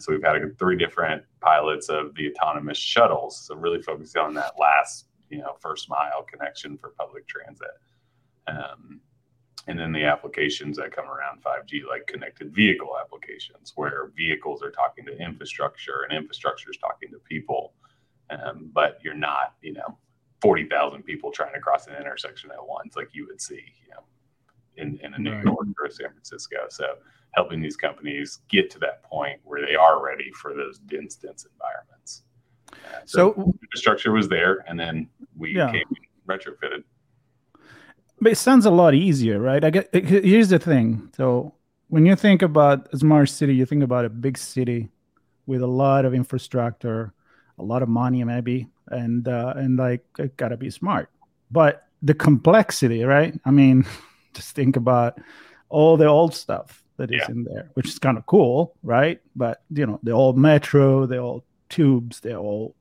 So 0.00 0.12
we've 0.12 0.22
had 0.22 0.58
three 0.58 0.76
different 0.76 1.22
pilots 1.40 1.88
of 1.88 2.14
the 2.14 2.30
autonomous 2.30 2.76
shuttles. 2.76 3.46
So 3.46 3.54
really 3.54 3.80
focusing 3.80 4.20
on 4.20 4.34
that 4.34 4.52
last 4.58 5.08
you 5.30 5.38
know 5.38 5.56
first 5.60 5.88
mile 5.88 6.24
connection 6.30 6.76
for 6.76 6.90
public 6.90 7.26
transit. 7.26 7.68
Um, 8.46 9.00
and 9.66 9.78
then 9.78 9.92
the 9.92 10.04
applications 10.04 10.78
that 10.78 10.92
come 10.92 11.06
around 11.06 11.42
5G, 11.42 11.86
like 11.86 12.06
connected 12.06 12.54
vehicle 12.54 12.92
applications, 12.98 13.74
where 13.76 14.10
vehicles 14.16 14.62
are 14.62 14.70
talking 14.70 15.04
to 15.04 15.18
infrastructure 15.18 16.06
and 16.08 16.16
infrastructure 16.16 16.70
is 16.70 16.78
talking 16.78 17.10
to 17.10 17.18
people, 17.18 17.74
um, 18.30 18.70
but 18.72 18.98
you're 19.04 19.14
not, 19.14 19.56
you 19.60 19.74
know, 19.74 19.98
40,000 20.40 21.02
people 21.02 21.30
trying 21.30 21.52
to 21.52 21.60
cross 21.60 21.86
an 21.86 21.96
intersection 22.00 22.50
at 22.50 22.66
once, 22.66 22.96
like 22.96 23.10
you 23.12 23.26
would 23.26 23.42
see, 23.42 23.60
you 23.84 23.90
know, 23.90 24.04
in, 24.78 24.98
in 25.02 25.14
a 25.14 25.18
New 25.18 25.32
right. 25.32 25.44
York 25.44 25.66
or 25.80 25.90
San 25.90 26.10
Francisco. 26.10 26.56
So 26.70 26.84
helping 27.32 27.60
these 27.60 27.76
companies 27.76 28.40
get 28.48 28.70
to 28.70 28.78
that 28.80 29.02
point 29.02 29.40
where 29.44 29.64
they 29.64 29.74
are 29.74 30.02
ready 30.02 30.30
for 30.32 30.54
those 30.54 30.78
dense, 30.78 31.16
dense 31.16 31.46
environments. 31.52 32.22
Uh, 32.72 33.00
so, 33.04 33.34
so, 33.34 33.54
infrastructure 33.62 34.12
was 34.12 34.28
there, 34.28 34.64
and 34.68 34.78
then 34.78 35.08
we 35.36 35.54
yeah. 35.54 35.70
came 35.70 35.84
retrofitted. 36.28 36.84
But 38.20 38.32
it 38.32 38.36
sounds 38.36 38.66
a 38.66 38.70
lot 38.70 38.94
easier, 38.94 39.38
right? 39.38 39.64
I 39.64 39.70
get 39.70 39.94
here's 39.94 40.48
the 40.48 40.58
thing. 40.58 41.10
So 41.16 41.54
when 41.88 42.04
you 42.04 42.16
think 42.16 42.42
about 42.42 42.88
a 42.92 42.98
smart 42.98 43.28
city, 43.28 43.54
you 43.54 43.64
think 43.64 43.82
about 43.82 44.04
a 44.04 44.08
big 44.08 44.36
city 44.36 44.88
with 45.46 45.62
a 45.62 45.66
lot 45.66 46.04
of 46.04 46.14
infrastructure, 46.14 47.14
a 47.58 47.62
lot 47.62 47.82
of 47.82 47.88
money, 47.88 48.24
maybe, 48.24 48.68
and 48.88 49.28
uh, 49.28 49.54
and 49.56 49.78
like 49.78 50.04
it 50.18 50.36
gotta 50.36 50.56
be 50.56 50.70
smart. 50.70 51.10
But 51.50 51.86
the 52.02 52.14
complexity, 52.14 53.04
right? 53.04 53.38
I 53.44 53.50
mean, 53.50 53.86
just 54.38 54.54
think 54.54 54.76
about 54.76 55.18
all 55.68 55.96
the 55.96 56.06
old 56.06 56.32
stuff 56.32 56.84
that 56.96 57.10
is 57.10 57.20
yeah. 57.20 57.30
in 57.30 57.44
there, 57.44 57.70
which 57.74 57.88
is 57.88 57.98
kind 57.98 58.16
of 58.16 58.24
cool, 58.26 58.76
right? 58.82 59.20
But 59.34 59.62
you 59.70 59.84
know, 59.84 59.98
the 60.02 60.12
old 60.12 60.38
metro, 60.38 61.06
the 61.06 61.18
old 61.18 61.42
tubes, 61.68 62.20
the 62.20 62.34
old 62.34 62.74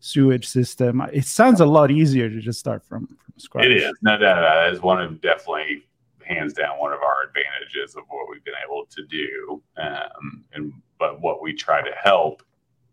sewage 0.00 0.46
system. 0.46 1.00
It 1.12 1.24
sounds 1.24 1.60
a 1.60 1.66
lot 1.66 1.90
easier 1.90 2.28
to 2.28 2.40
just 2.40 2.58
start 2.58 2.84
from, 2.84 3.06
from 3.06 3.34
scratch. 3.36 3.66
It 3.66 3.76
is. 3.76 3.92
No 4.02 4.18
doubt 4.18 4.40
that 4.40 4.72
is 4.72 4.80
one 4.80 5.00
of 5.00 5.20
definitely 5.20 5.84
hands 6.24 6.52
down 6.52 6.78
one 6.78 6.92
of 6.92 7.00
our 7.00 7.28
advantages 7.28 7.96
of 7.96 8.02
what 8.08 8.28
we've 8.28 8.44
been 8.44 8.54
able 8.66 8.86
to 8.86 9.02
do. 9.06 9.62
Um, 9.76 10.44
and 10.52 10.72
but 10.98 11.20
what 11.20 11.40
we 11.40 11.54
try 11.54 11.80
to 11.80 11.94
help 12.02 12.42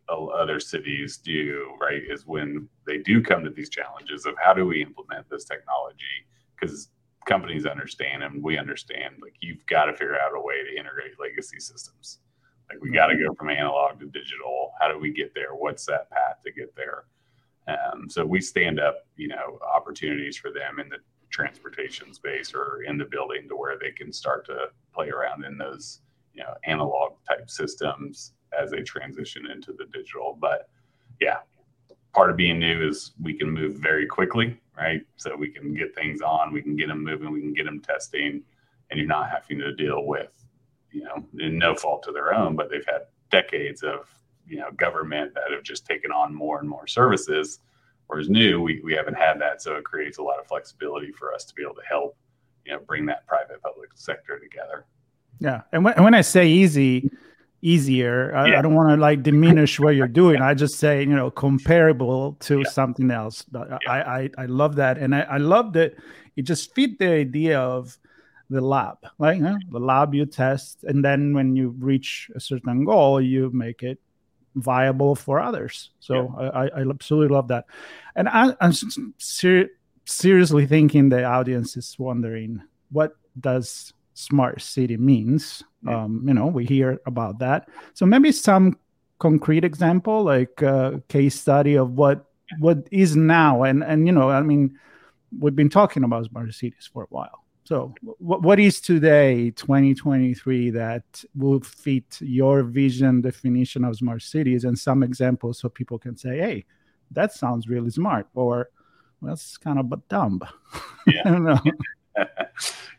other 0.07 0.59
cities 0.59 1.17
do 1.17 1.73
right 1.81 2.03
is 2.07 2.27
when 2.27 2.69
they 2.85 2.99
do 2.99 3.23
come 3.23 3.43
to 3.43 3.49
these 3.49 3.69
challenges 3.69 4.27
of 4.27 4.35
how 4.39 4.53
do 4.53 4.63
we 4.63 4.83
implement 4.83 5.27
this 5.31 5.45
technology 5.45 6.25
because 6.55 6.89
companies 7.25 7.65
understand 7.65 8.23
and 8.23 8.43
we 8.43 8.57
understand 8.57 9.15
like 9.21 9.33
you've 9.41 9.65
got 9.65 9.85
to 9.85 9.93
figure 9.93 10.19
out 10.19 10.35
a 10.35 10.39
way 10.41 10.63
to 10.63 10.79
integrate 10.79 11.19
legacy 11.19 11.59
systems 11.59 12.19
like 12.69 12.81
we 12.81 12.91
got 12.91 13.07
to 13.07 13.15
go 13.15 13.33
from 13.33 13.49
analog 13.49 13.99
to 13.99 14.05
digital. 14.07 14.73
How 14.79 14.91
do 14.91 14.97
we 14.97 15.11
get 15.11 15.33
there? 15.33 15.53
What's 15.53 15.85
that 15.85 16.09
path 16.09 16.41
to 16.43 16.51
get 16.51 16.75
there? 16.75 17.05
Um, 17.67 18.09
so 18.09 18.25
we 18.25 18.41
stand 18.41 18.79
up, 18.79 19.05
you 19.15 19.27
know, 19.27 19.59
opportunities 19.75 20.37
for 20.37 20.51
them 20.51 20.79
in 20.79 20.89
the 20.89 20.97
transportation 21.29 22.13
space 22.13 22.53
or 22.53 22.83
in 22.83 22.97
the 22.97 23.05
building 23.05 23.47
to 23.49 23.55
where 23.55 23.77
they 23.79 23.91
can 23.91 24.13
start 24.13 24.45
to 24.45 24.67
play 24.93 25.09
around 25.09 25.45
in 25.45 25.57
those, 25.57 26.01
you 26.33 26.43
know, 26.43 26.53
analog 26.65 27.13
type 27.27 27.49
systems 27.49 28.33
as 28.57 28.71
they 28.71 28.81
transition 28.81 29.49
into 29.49 29.73
the 29.73 29.85
digital. 29.85 30.37
But 30.39 30.69
yeah, 31.19 31.37
part 32.13 32.29
of 32.29 32.37
being 32.37 32.59
new 32.59 32.87
is 32.87 33.11
we 33.21 33.33
can 33.33 33.49
move 33.49 33.77
very 33.77 34.05
quickly, 34.05 34.59
right? 34.77 35.01
So 35.17 35.35
we 35.35 35.49
can 35.49 35.73
get 35.73 35.95
things 35.95 36.21
on, 36.21 36.53
we 36.53 36.61
can 36.61 36.75
get 36.75 36.87
them 36.87 37.03
moving, 37.03 37.31
we 37.31 37.41
can 37.41 37.53
get 37.53 37.65
them 37.65 37.81
testing, 37.81 38.43
and 38.89 38.99
you're 38.99 39.07
not 39.07 39.29
having 39.29 39.59
to 39.59 39.73
deal 39.73 40.05
with 40.05 40.31
you 40.95 41.03
know, 41.03 41.25
no 41.33 41.75
fault 41.75 42.03
to 42.03 42.11
their 42.13 42.33
own, 42.33 42.55
but 42.55 42.69
they've 42.69 42.85
had 42.87 43.01
decades 43.29 43.83
of, 43.83 44.07
you 44.47 44.57
know, 44.57 44.71
government 44.77 45.33
that 45.33 45.51
have 45.51 45.61
just 45.61 45.85
taken 45.85 46.09
on 46.09 46.33
more 46.33 46.59
and 46.59 46.69
more 46.69 46.87
services. 46.87 47.59
Whereas 48.07 48.29
new, 48.29 48.61
we, 48.61 48.81
we 48.81 48.93
haven't 48.93 49.15
had 49.15 49.39
that. 49.41 49.61
So 49.61 49.75
it 49.75 49.83
creates 49.83 50.19
a 50.19 50.23
lot 50.23 50.39
of 50.39 50.47
flexibility 50.47 51.11
for 51.11 51.33
us 51.33 51.43
to 51.45 51.53
be 51.53 51.63
able 51.63 51.75
to 51.75 51.81
help, 51.87 52.15
you 52.65 52.71
know, 52.71 52.79
bring 52.79 53.05
that 53.07 53.27
private 53.27 53.61
public 53.61 53.89
sector 53.95 54.39
together. 54.39 54.85
Yeah. 55.39 55.63
And 55.73 55.83
when, 55.83 56.01
when 56.01 56.13
I 56.13 56.21
say 56.21 56.47
easy, 56.47 57.09
easier, 57.65 58.35
I, 58.35 58.49
yeah. 58.49 58.59
I 58.59 58.61
don't 58.61 58.75
want 58.75 58.89
to 58.89 58.97
like 58.97 59.23
diminish 59.23 59.79
what 59.79 59.95
you're 59.95 60.07
doing. 60.23 60.41
I 60.41 60.53
just 60.53 60.79
say, 60.79 61.01
you 61.01 61.15
know, 61.15 61.31
comparable 61.31 62.37
to 62.41 62.59
yeah. 62.59 62.69
something 62.69 63.11
else. 63.11 63.43
But 63.43 63.69
yeah. 63.69 63.77
I, 63.91 63.99
I, 63.99 64.29
I 64.37 64.45
love 64.45 64.75
that. 64.75 64.97
And 64.97 65.15
I, 65.15 65.21
I 65.21 65.37
love 65.37 65.73
that 65.73 65.95
it 66.35 66.43
just 66.43 66.73
fit 66.75 66.99
the 66.99 67.09
idea 67.09 67.59
of, 67.59 67.97
the 68.49 68.61
lab, 68.61 68.97
right? 69.17 69.41
The 69.71 69.79
lab 69.79 70.13
you 70.13 70.25
test, 70.25 70.83
and 70.83 71.03
then 71.03 71.33
when 71.33 71.55
you 71.55 71.69
reach 71.79 72.29
a 72.35 72.39
certain 72.39 72.85
goal, 72.85 73.19
you 73.19 73.49
make 73.51 73.81
it 73.81 73.99
viable 74.55 75.15
for 75.15 75.39
others. 75.39 75.91
So. 75.99 76.33
I, 76.37 76.67
I, 76.67 76.89
absolutely 76.89 77.33
love 77.33 77.47
that. 77.49 77.65
And 78.15 78.29
I, 78.29 78.55
am 78.61 78.71
ser- 79.17 79.69
seriously 80.05 80.65
thinking 80.65 81.09
the 81.09 81.23
audience 81.23 81.75
is 81.75 81.95
wondering 81.97 82.61
what 82.91 83.15
does 83.39 83.93
smart 84.15 84.61
city 84.61 84.97
means. 84.97 85.63
Yeah. 85.85 86.03
Um, 86.03 86.23
you 86.27 86.33
know, 86.33 86.47
we 86.47 86.65
hear 86.65 86.99
about 87.05 87.39
that. 87.39 87.69
So 87.93 88.05
maybe 88.05 88.31
some 88.31 88.77
concrete 89.19 89.63
example, 89.63 90.23
like 90.23 90.61
a 90.61 91.01
case 91.07 91.39
study 91.39 91.75
of 91.75 91.91
what 91.91 92.25
what 92.59 92.87
is 92.91 93.15
now. 93.15 93.63
And 93.63 93.83
and 93.83 94.07
you 94.07 94.11
know, 94.11 94.29
I 94.29 94.41
mean, 94.41 94.79
we've 95.37 95.55
been 95.55 95.69
talking 95.69 96.03
about 96.03 96.25
smart 96.25 96.53
cities 96.53 96.89
for 96.91 97.03
a 97.03 97.07
while. 97.09 97.45
So, 97.65 97.95
what, 98.19 98.43
what 98.43 98.59
is 98.59 98.79
today, 98.79 99.49
2023, 99.49 100.69
that 100.69 101.03
will 101.35 101.61
fit 101.61 102.19
your 102.21 102.61
vision 102.61 103.21
definition 103.21 103.83
of 103.83 103.95
smart 103.95 104.21
cities 104.21 104.65
and 104.65 104.77
some 104.77 105.01
examples 105.01 105.59
so 105.59 105.69
people 105.69 105.97
can 105.97 106.15
say, 106.15 106.37
hey, 106.37 106.65
that 107.09 107.33
sounds 107.33 107.67
really 107.67 107.89
smart, 107.89 108.27
or 108.35 108.69
well, 109.19 109.31
that's 109.31 109.57
kind 109.57 109.79
of 109.79 109.91
dumb. 110.07 110.41
Yeah. 111.07 111.21
I 111.23 111.29
don't 111.29 111.43
know. 111.43 111.59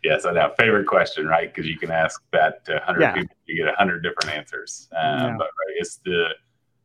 Yes, 0.05 0.25
I 0.25 0.33
know. 0.33 0.53
Favorite 0.59 0.87
question, 0.87 1.27
right? 1.27 1.53
Because 1.53 1.69
you 1.69 1.79
can 1.79 1.91
ask 1.91 2.23
that 2.33 2.65
to 2.67 2.75
100 2.75 3.01
yeah. 3.01 3.13
people, 3.13 3.37
you 3.47 3.57
get 3.57 3.67
100 3.67 4.03
different 4.03 4.37
answers. 4.37 4.89
Um, 4.93 5.19
yeah. 5.19 5.35
But 5.39 5.47
right, 5.47 5.75
it's 5.79 5.97
the 6.05 6.29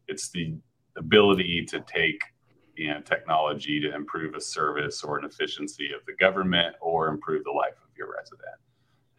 it's 0.08 0.30
the 0.30 0.56
ability 0.98 1.66
to 1.66 1.80
take 1.82 2.22
you 2.76 2.90
know 2.90 3.02
technology 3.02 3.80
to 3.80 3.94
improve 3.94 4.36
a 4.36 4.42
service 4.42 5.04
or 5.04 5.20
an 5.20 5.26
efficiency 5.26 5.92
of 5.94 6.06
the 6.06 6.14
government 6.14 6.76
or 6.82 7.08
improve 7.08 7.44
the 7.44 7.52
life 7.52 7.78
of 7.84 7.96
your 7.98 8.14
resident. 8.14 8.58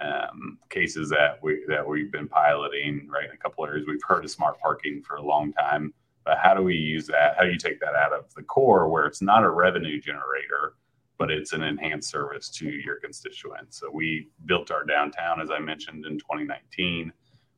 Um, 0.01 0.59
cases 0.69 1.09
that 1.11 1.39
we 1.43 1.65
that 1.69 1.87
we've 1.87 2.11
been 2.11 2.29
piloting 2.29 3.09
right 3.09 3.25
in 3.25 3.31
a 3.31 3.37
couple 3.37 3.65
areas. 3.65 3.87
We've 3.87 4.03
heard 4.03 4.25
of 4.25 4.31
smart 4.31 4.59
parking 4.59 5.03
for 5.03 5.17
a 5.17 5.23
long 5.23 5.53
time, 5.53 5.95
but 6.25 6.39
how 6.39 6.55
do 6.55 6.63
we 6.63 6.75
use 6.75 7.07
that? 7.07 7.37
How 7.37 7.45
do 7.45 7.51
you 7.51 7.59
take 7.59 7.79
that 7.81 7.95
out 7.95 8.13
of 8.13 8.33
the 8.35 8.43
core 8.43 8.89
where 8.89 9.07
it's 9.07 9.23
not 9.23 9.45
a 9.45 9.51
revenue 9.51 10.01
generator, 10.01 10.75
but 11.23 11.31
it's 11.31 11.53
an 11.53 11.63
enhanced 11.63 12.11
service 12.11 12.49
to 12.49 12.69
your 12.69 12.97
constituents? 12.97 13.79
So 13.79 13.89
we 13.93 14.27
built 14.47 14.73
our 14.73 14.83
downtown, 14.85 15.41
as 15.41 15.53
I 15.53 15.61
mentioned, 15.61 16.05
in 16.05 16.19
2019. 16.19 17.13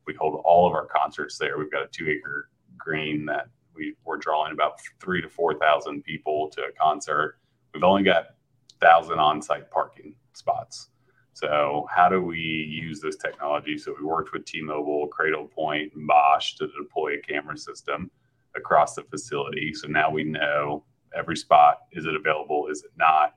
We 0.05 0.13
hold 0.13 0.39
all 0.45 0.67
of 0.67 0.73
our 0.73 0.85
concerts 0.85 1.39
there. 1.39 1.57
We've 1.57 1.71
got 1.71 1.81
a 1.81 1.87
two 1.87 2.07
acre 2.07 2.51
green 2.77 3.25
that 3.25 3.47
we 3.75 3.95
we're 4.05 4.17
drawing 4.17 4.53
about 4.53 4.73
three 5.01 5.19
to 5.19 5.27
four 5.27 5.55
thousand 5.55 6.03
people 6.03 6.47
to 6.51 6.61
a 6.61 6.71
concert. 6.79 7.39
We've 7.73 7.83
only 7.83 8.03
got 8.03 8.35
thousand 8.79 9.17
on-site 9.17 9.71
parking 9.71 10.13
spots. 10.33 10.91
So 11.33 11.87
how 11.89 12.07
do 12.07 12.21
we 12.21 12.37
use 12.37 13.01
this 13.01 13.15
technology? 13.15 13.79
So 13.79 13.95
we 13.99 14.05
worked 14.05 14.31
with 14.31 14.45
T-Mobile, 14.45 15.09
Cradlepoint, 15.09 15.95
and 15.95 16.05
Bosch 16.05 16.53
to 16.57 16.67
deploy 16.67 17.15
a 17.15 17.19
camera 17.19 17.57
system 17.57 18.11
across 18.55 18.93
the 18.93 19.01
facility. 19.05 19.73
So 19.73 19.87
now 19.87 20.11
we 20.11 20.23
know 20.23 20.83
every 21.17 21.35
spot 21.35 21.79
is 21.93 22.05
it 22.05 22.15
available, 22.15 22.67
is 22.67 22.83
it 22.83 22.91
not, 22.95 23.33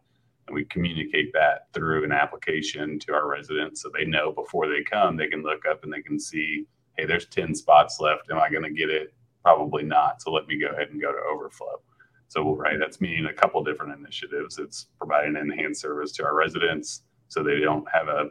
and 0.48 0.54
we 0.54 0.64
communicate 0.64 1.32
that 1.32 1.68
through 1.72 2.04
an 2.04 2.12
application 2.12 2.98
to 2.98 3.12
our 3.12 3.28
residents 3.28 3.82
so 3.82 3.90
they 3.96 4.04
know 4.04 4.32
before 4.32 4.68
they 4.68 4.82
come 4.82 5.16
they 5.16 5.28
can 5.28 5.42
look 5.42 5.64
up 5.70 5.84
and 5.84 5.92
they 5.92 6.02
can 6.02 6.18
see 6.18 6.66
hey 6.96 7.06
there's 7.06 7.26
10 7.26 7.54
spots 7.54 7.98
left 8.00 8.30
am 8.30 8.38
i 8.38 8.50
going 8.50 8.64
to 8.64 8.70
get 8.70 8.90
it 8.90 9.14
probably 9.42 9.82
not. 9.82 10.20
So 10.20 10.30
let 10.30 10.46
me 10.46 10.58
go 10.58 10.68
ahead 10.68 10.90
and 10.90 11.00
go 11.00 11.12
to 11.12 11.18
overflow. 11.32 11.80
So 12.28 12.54
right, 12.54 12.78
that's 12.78 13.00
meaning 13.00 13.26
a 13.26 13.32
couple 13.32 13.64
different 13.64 13.98
initiatives. 13.98 14.58
It's 14.58 14.88
providing 14.98 15.36
enhanced 15.36 15.80
service 15.80 16.12
to 16.12 16.24
our 16.24 16.36
residents 16.36 17.02
so 17.28 17.42
they 17.42 17.60
don't 17.60 17.86
have 17.90 18.08
a 18.08 18.26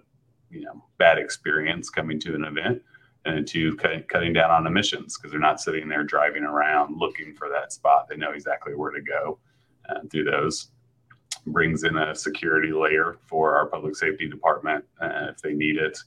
you 0.51 0.62
know 0.62 0.83
bad 0.97 1.17
experience 1.17 1.89
coming 1.89 2.19
to 2.19 2.36
an 2.36 2.43
event, 2.43 2.81
and 3.25 3.47
two 3.47 3.75
cutting 3.75 4.33
down 4.33 4.51
on 4.51 4.67
emissions 4.67 5.17
because 5.17 5.31
they're 5.31 5.39
not 5.39 5.59
sitting 5.59 5.89
there 5.89 6.03
driving 6.03 6.43
around 6.43 6.95
looking 6.97 7.33
for 7.33 7.50
that 7.50 7.74
spot. 7.74 8.07
They 8.07 8.15
know 8.15 8.31
exactly 8.31 8.75
where 8.75 8.91
to 8.91 9.01
go 9.01 9.39
uh, 9.89 10.01
through 10.12 10.25
those. 10.25 10.69
Brings 11.48 11.84
in 11.84 11.98
a 11.98 12.13
security 12.13 12.72
layer 12.72 13.18
for 13.25 13.58
our 13.58 13.68
public 13.68 13.96
safety 13.96 14.27
department 14.27 14.84
uh, 15.01 15.27
if 15.30 15.38
they 15.38 15.54
need 15.54 15.77
it. 15.77 15.98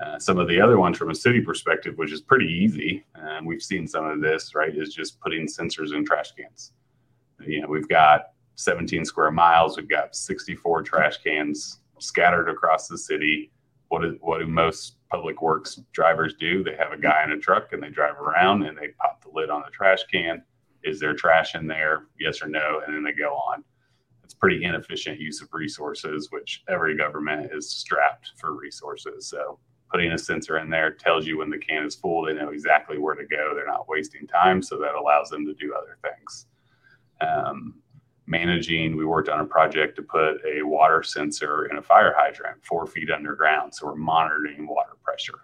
Uh, 0.00 0.18
some 0.18 0.38
of 0.38 0.46
the 0.46 0.60
other 0.60 0.78
ones 0.78 0.96
from 0.96 1.10
a 1.10 1.14
city 1.14 1.40
perspective, 1.40 1.98
which 1.98 2.12
is 2.12 2.20
pretty 2.20 2.46
easy, 2.46 3.04
and 3.16 3.44
we've 3.44 3.62
seen 3.62 3.88
some 3.88 4.06
of 4.06 4.20
this, 4.20 4.54
right, 4.54 4.76
is 4.76 4.94
just 4.94 5.20
putting 5.20 5.46
sensors 5.46 5.92
in 5.92 6.04
trash 6.04 6.30
cans. 6.32 6.72
You 7.44 7.62
know, 7.62 7.68
we've 7.68 7.88
got 7.88 8.30
17 8.54 9.04
square 9.04 9.32
miles, 9.32 9.76
we've 9.76 9.88
got 9.88 10.14
64 10.14 10.82
trash 10.82 11.18
cans 11.18 11.80
scattered 11.98 12.48
across 12.48 12.86
the 12.86 12.98
city. 12.98 13.50
What, 13.88 14.04
is, 14.04 14.14
what 14.20 14.38
do 14.38 14.46
most 14.46 14.96
public 15.10 15.42
works 15.42 15.80
drivers 15.92 16.34
do? 16.34 16.62
They 16.62 16.76
have 16.76 16.92
a 16.92 16.98
guy 16.98 17.24
in 17.24 17.32
a 17.32 17.38
truck 17.38 17.72
and 17.72 17.82
they 17.82 17.88
drive 17.88 18.16
around 18.16 18.64
and 18.64 18.76
they 18.76 18.88
pop 18.88 19.22
the 19.22 19.30
lid 19.34 19.50
on 19.50 19.62
the 19.64 19.70
trash 19.70 20.04
can. 20.12 20.42
Is 20.84 21.00
there 21.00 21.14
trash 21.14 21.54
in 21.54 21.66
there? 21.66 22.04
Yes 22.20 22.42
or 22.42 22.48
no? 22.48 22.82
And 22.86 22.94
then 22.94 23.02
they 23.02 23.12
go 23.12 23.34
on. 23.34 23.64
It's 24.28 24.34
pretty 24.34 24.62
inefficient 24.62 25.18
use 25.18 25.40
of 25.40 25.48
resources, 25.54 26.28
which 26.30 26.62
every 26.68 26.94
government 26.94 27.50
is 27.50 27.70
strapped 27.70 28.32
for 28.36 28.52
resources. 28.52 29.26
So 29.26 29.58
putting 29.90 30.12
a 30.12 30.18
sensor 30.18 30.58
in 30.58 30.68
there 30.68 30.90
tells 30.92 31.26
you 31.26 31.38
when 31.38 31.48
the 31.48 31.56
can 31.56 31.82
is 31.82 31.94
full. 31.94 32.26
They 32.26 32.34
know 32.34 32.50
exactly 32.50 32.98
where 32.98 33.14
to 33.14 33.24
go. 33.24 33.54
They're 33.54 33.66
not 33.66 33.88
wasting 33.88 34.26
time, 34.26 34.60
so 34.62 34.76
that 34.80 34.94
allows 34.94 35.30
them 35.30 35.46
to 35.46 35.54
do 35.54 35.74
other 35.74 35.96
things. 36.02 36.44
Um, 37.22 37.76
managing, 38.26 38.98
we 38.98 39.06
worked 39.06 39.30
on 39.30 39.40
a 39.40 39.46
project 39.46 39.96
to 39.96 40.02
put 40.02 40.42
a 40.46 40.62
water 40.62 41.02
sensor 41.02 41.64
in 41.64 41.78
a 41.78 41.82
fire 41.82 42.14
hydrant 42.14 42.62
four 42.66 42.86
feet 42.86 43.10
underground. 43.10 43.74
So 43.74 43.86
we're 43.86 43.94
monitoring 43.94 44.68
water 44.68 44.98
pressure 45.02 45.40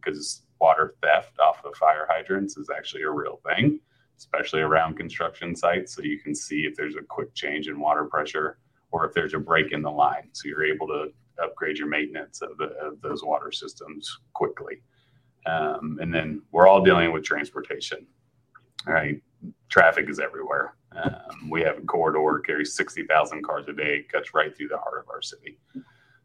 because 0.00 0.40
um, 0.40 0.46
water 0.62 0.94
theft 1.02 1.38
off 1.40 1.62
of 1.62 1.76
fire 1.76 2.06
hydrants 2.08 2.56
is 2.56 2.70
actually 2.74 3.02
a 3.02 3.10
real 3.10 3.38
thing, 3.46 3.80
especially 4.18 4.60
around 4.60 4.96
construction 4.96 5.54
sites. 5.54 5.94
So 5.94 6.02
you 6.02 6.18
can 6.18 6.34
see 6.34 6.62
if 6.62 6.76
there's 6.76 6.96
a 6.96 7.02
quick 7.02 7.34
change 7.34 7.68
in 7.68 7.80
water 7.80 8.04
pressure 8.04 8.58
or 8.90 9.06
if 9.06 9.14
there's 9.14 9.34
a 9.34 9.38
break 9.38 9.72
in 9.72 9.82
the 9.82 9.90
line. 9.90 10.28
So 10.32 10.48
you're 10.48 10.64
able 10.64 10.86
to 10.88 11.12
upgrade 11.42 11.78
your 11.78 11.88
maintenance 11.88 12.42
of, 12.42 12.56
the, 12.58 12.70
of 12.82 13.00
those 13.00 13.22
water 13.22 13.52
systems 13.52 14.18
quickly. 14.34 14.82
Um, 15.46 15.98
and 16.00 16.12
then 16.12 16.42
we're 16.50 16.66
all 16.66 16.82
dealing 16.82 17.12
with 17.12 17.24
transportation, 17.24 18.06
right? 18.86 19.20
Traffic 19.68 20.08
is 20.08 20.18
everywhere. 20.18 20.74
Um, 20.92 21.48
we 21.48 21.60
have 21.62 21.78
a 21.78 21.82
corridor 21.82 22.40
carries 22.40 22.74
60,000 22.74 23.44
cars 23.44 23.66
a 23.68 23.72
day, 23.72 24.04
cuts 24.10 24.34
right 24.34 24.56
through 24.56 24.68
the 24.68 24.78
heart 24.78 24.98
of 25.00 25.10
our 25.10 25.22
city. 25.22 25.58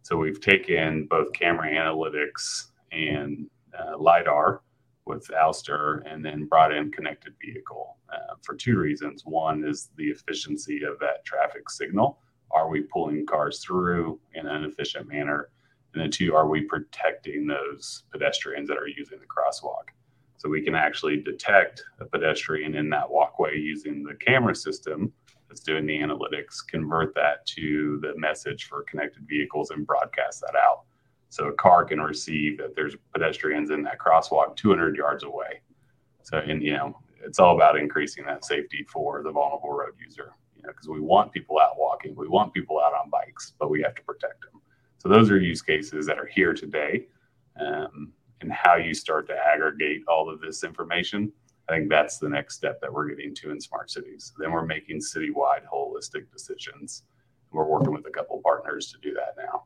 So 0.02 0.18
we've 0.18 0.42
taken 0.42 1.06
both 1.06 1.32
camera 1.34 1.70
analytics 1.70 2.72
and 2.92 3.48
uh, 3.78 3.98
LiDAR 3.98 4.62
with 5.06 5.28
Ouster 5.30 6.02
and 6.06 6.24
then 6.24 6.46
brought 6.46 6.74
in 6.74 6.92
connected 6.92 7.34
vehicle 7.44 7.98
uh, 8.12 8.36
for 8.42 8.56
two 8.56 8.78
reasons. 8.78 9.24
One 9.26 9.64
is 9.66 9.90
the 9.98 10.06
efficiency 10.06 10.84
of 10.84 11.00
that 11.00 11.26
traffic 11.26 11.70
signal. 11.70 12.20
Are 12.52 12.70
we 12.70 12.82
pulling 12.82 13.26
cars 13.26 13.64
through 13.64 14.20
in 14.36 14.48
an 14.48 14.64
efficient 14.64 15.08
manner? 15.08 15.50
And 15.94 16.02
then 16.02 16.12
two, 16.12 16.36
are 16.36 16.48
we 16.48 16.62
protecting 16.62 17.48
those 17.48 18.04
pedestrians 18.12 18.68
that 18.70 18.78
are 18.78 18.88
using 18.88 19.20
the 19.20 19.26
crosswalk? 19.26 19.90
So 20.38 20.50
we 20.50 20.62
can 20.62 20.76
actually 20.76 21.22
detect 21.22 21.84
a 22.00 22.06
pedestrian 22.06 22.76
in 22.76 22.90
that 22.90 23.10
walkway 23.10 23.58
using 23.58 24.04
the 24.04 24.16
camera 24.16 24.56
system 24.56 25.14
that's 25.48 25.62
doing 25.62 25.86
the 25.86 26.00
analytics, 26.00 26.66
convert 26.68 27.14
that 27.16 27.46
to 27.46 28.00
the 28.02 28.14
message 28.18 28.66
for 28.66 28.84
connected 28.84 29.26
vehicles 29.28 29.70
and 29.70 29.86
broadcast 29.86 30.42
that 30.42 30.56
out. 30.56 30.84
So 31.34 31.48
a 31.48 31.54
car 31.54 31.84
can 31.84 32.00
receive 32.00 32.60
that 32.60 32.76
there's 32.76 32.96
pedestrians 33.12 33.72
in 33.72 33.82
that 33.86 33.98
crosswalk 33.98 34.56
200 34.56 34.96
yards 34.96 35.24
away. 35.24 35.62
So, 36.22 36.38
and 36.38 36.62
you 36.62 36.74
know, 36.74 36.96
it's 37.26 37.40
all 37.40 37.56
about 37.56 37.76
increasing 37.76 38.24
that 38.26 38.46
safety 38.46 38.86
for 38.88 39.24
the 39.24 39.32
vulnerable 39.32 39.72
road 39.72 39.94
user, 40.00 40.36
you 40.56 40.62
know, 40.62 40.70
because 40.70 40.88
we 40.88 41.00
want 41.00 41.32
people 41.32 41.58
out 41.60 41.72
walking, 41.76 42.16
we 42.16 42.28
want 42.28 42.54
people 42.54 42.80
out 42.80 42.94
on 42.94 43.10
bikes, 43.10 43.54
but 43.60 43.72
we 43.72 43.82
have 43.82 43.96
to 43.96 44.04
protect 44.04 44.42
them. 44.42 44.62
So 45.00 45.10
those 45.10 45.32
are 45.32 45.40
use 45.40 45.64
cases 45.64 46.06
that 46.06 46.20
are 46.20 46.28
here 46.28 46.54
today. 46.54 47.08
Um, 47.60 48.14
and 48.42 48.52
how 48.52 48.76
you 48.76 48.94
start 48.94 49.26
to 49.30 49.36
aggregate 49.36 50.04
all 50.08 50.30
of 50.30 50.40
this 50.40 50.64
information. 50.64 51.32
I 51.68 51.74
think 51.74 51.90
that's 51.90 52.20
the 52.20 52.30
next 52.30 52.56
step 52.58 52.80
that 52.82 52.94
we're 52.94 53.08
getting 53.08 53.34
to 53.36 53.50
in 53.50 53.60
smart 53.60 53.90
cities. 53.90 54.34
Then 54.38 54.52
we're 54.52 54.66
making 54.66 55.00
citywide 55.00 55.66
holistic 55.74 56.32
decisions. 56.32 57.04
We're 57.52 57.66
working 57.66 57.92
with 57.92 58.06
a 58.06 58.12
couple 58.12 58.40
partners 58.44 58.92
to 58.92 59.00
do 59.00 59.16
that 59.16 59.34
now. 59.36 59.64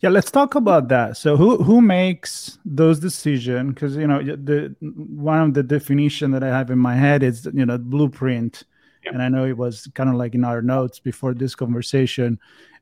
Yeah, 0.00 0.10
let's 0.10 0.30
talk 0.30 0.54
about 0.54 0.88
that. 0.88 1.16
So 1.16 1.36
who 1.36 1.62
who 1.62 1.80
makes 1.80 2.58
those 2.64 2.98
decisions? 3.00 3.74
Because 3.74 3.96
you 3.96 4.06
know 4.06 4.22
the 4.22 4.74
one 4.80 5.40
of 5.40 5.54
the 5.54 5.62
definition 5.62 6.30
that 6.32 6.42
I 6.42 6.48
have 6.48 6.70
in 6.70 6.78
my 6.78 6.94
head 6.94 7.22
is 7.22 7.48
you 7.52 7.66
know 7.66 7.78
blueprint, 7.78 8.64
yeah. 9.04 9.12
and 9.12 9.22
I 9.22 9.28
know 9.28 9.44
it 9.44 9.56
was 9.56 9.88
kind 9.94 10.10
of 10.10 10.16
like 10.16 10.34
in 10.34 10.44
our 10.44 10.62
notes 10.62 10.98
before 10.98 11.34
this 11.34 11.54
conversation, 11.54 12.38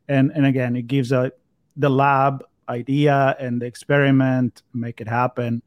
and 0.09 0.33
and 0.35 0.47
again 0.47 0.77
it 0.77 0.87
gives 0.87 1.13
a 1.13 1.33
the 1.77 1.89
lab 1.89 2.45
idea 2.69 3.37
and 3.39 3.61
the 3.61 3.67
experiment, 3.67 4.63
make 4.73 5.01
it 5.01 5.09
happen. 5.09 5.63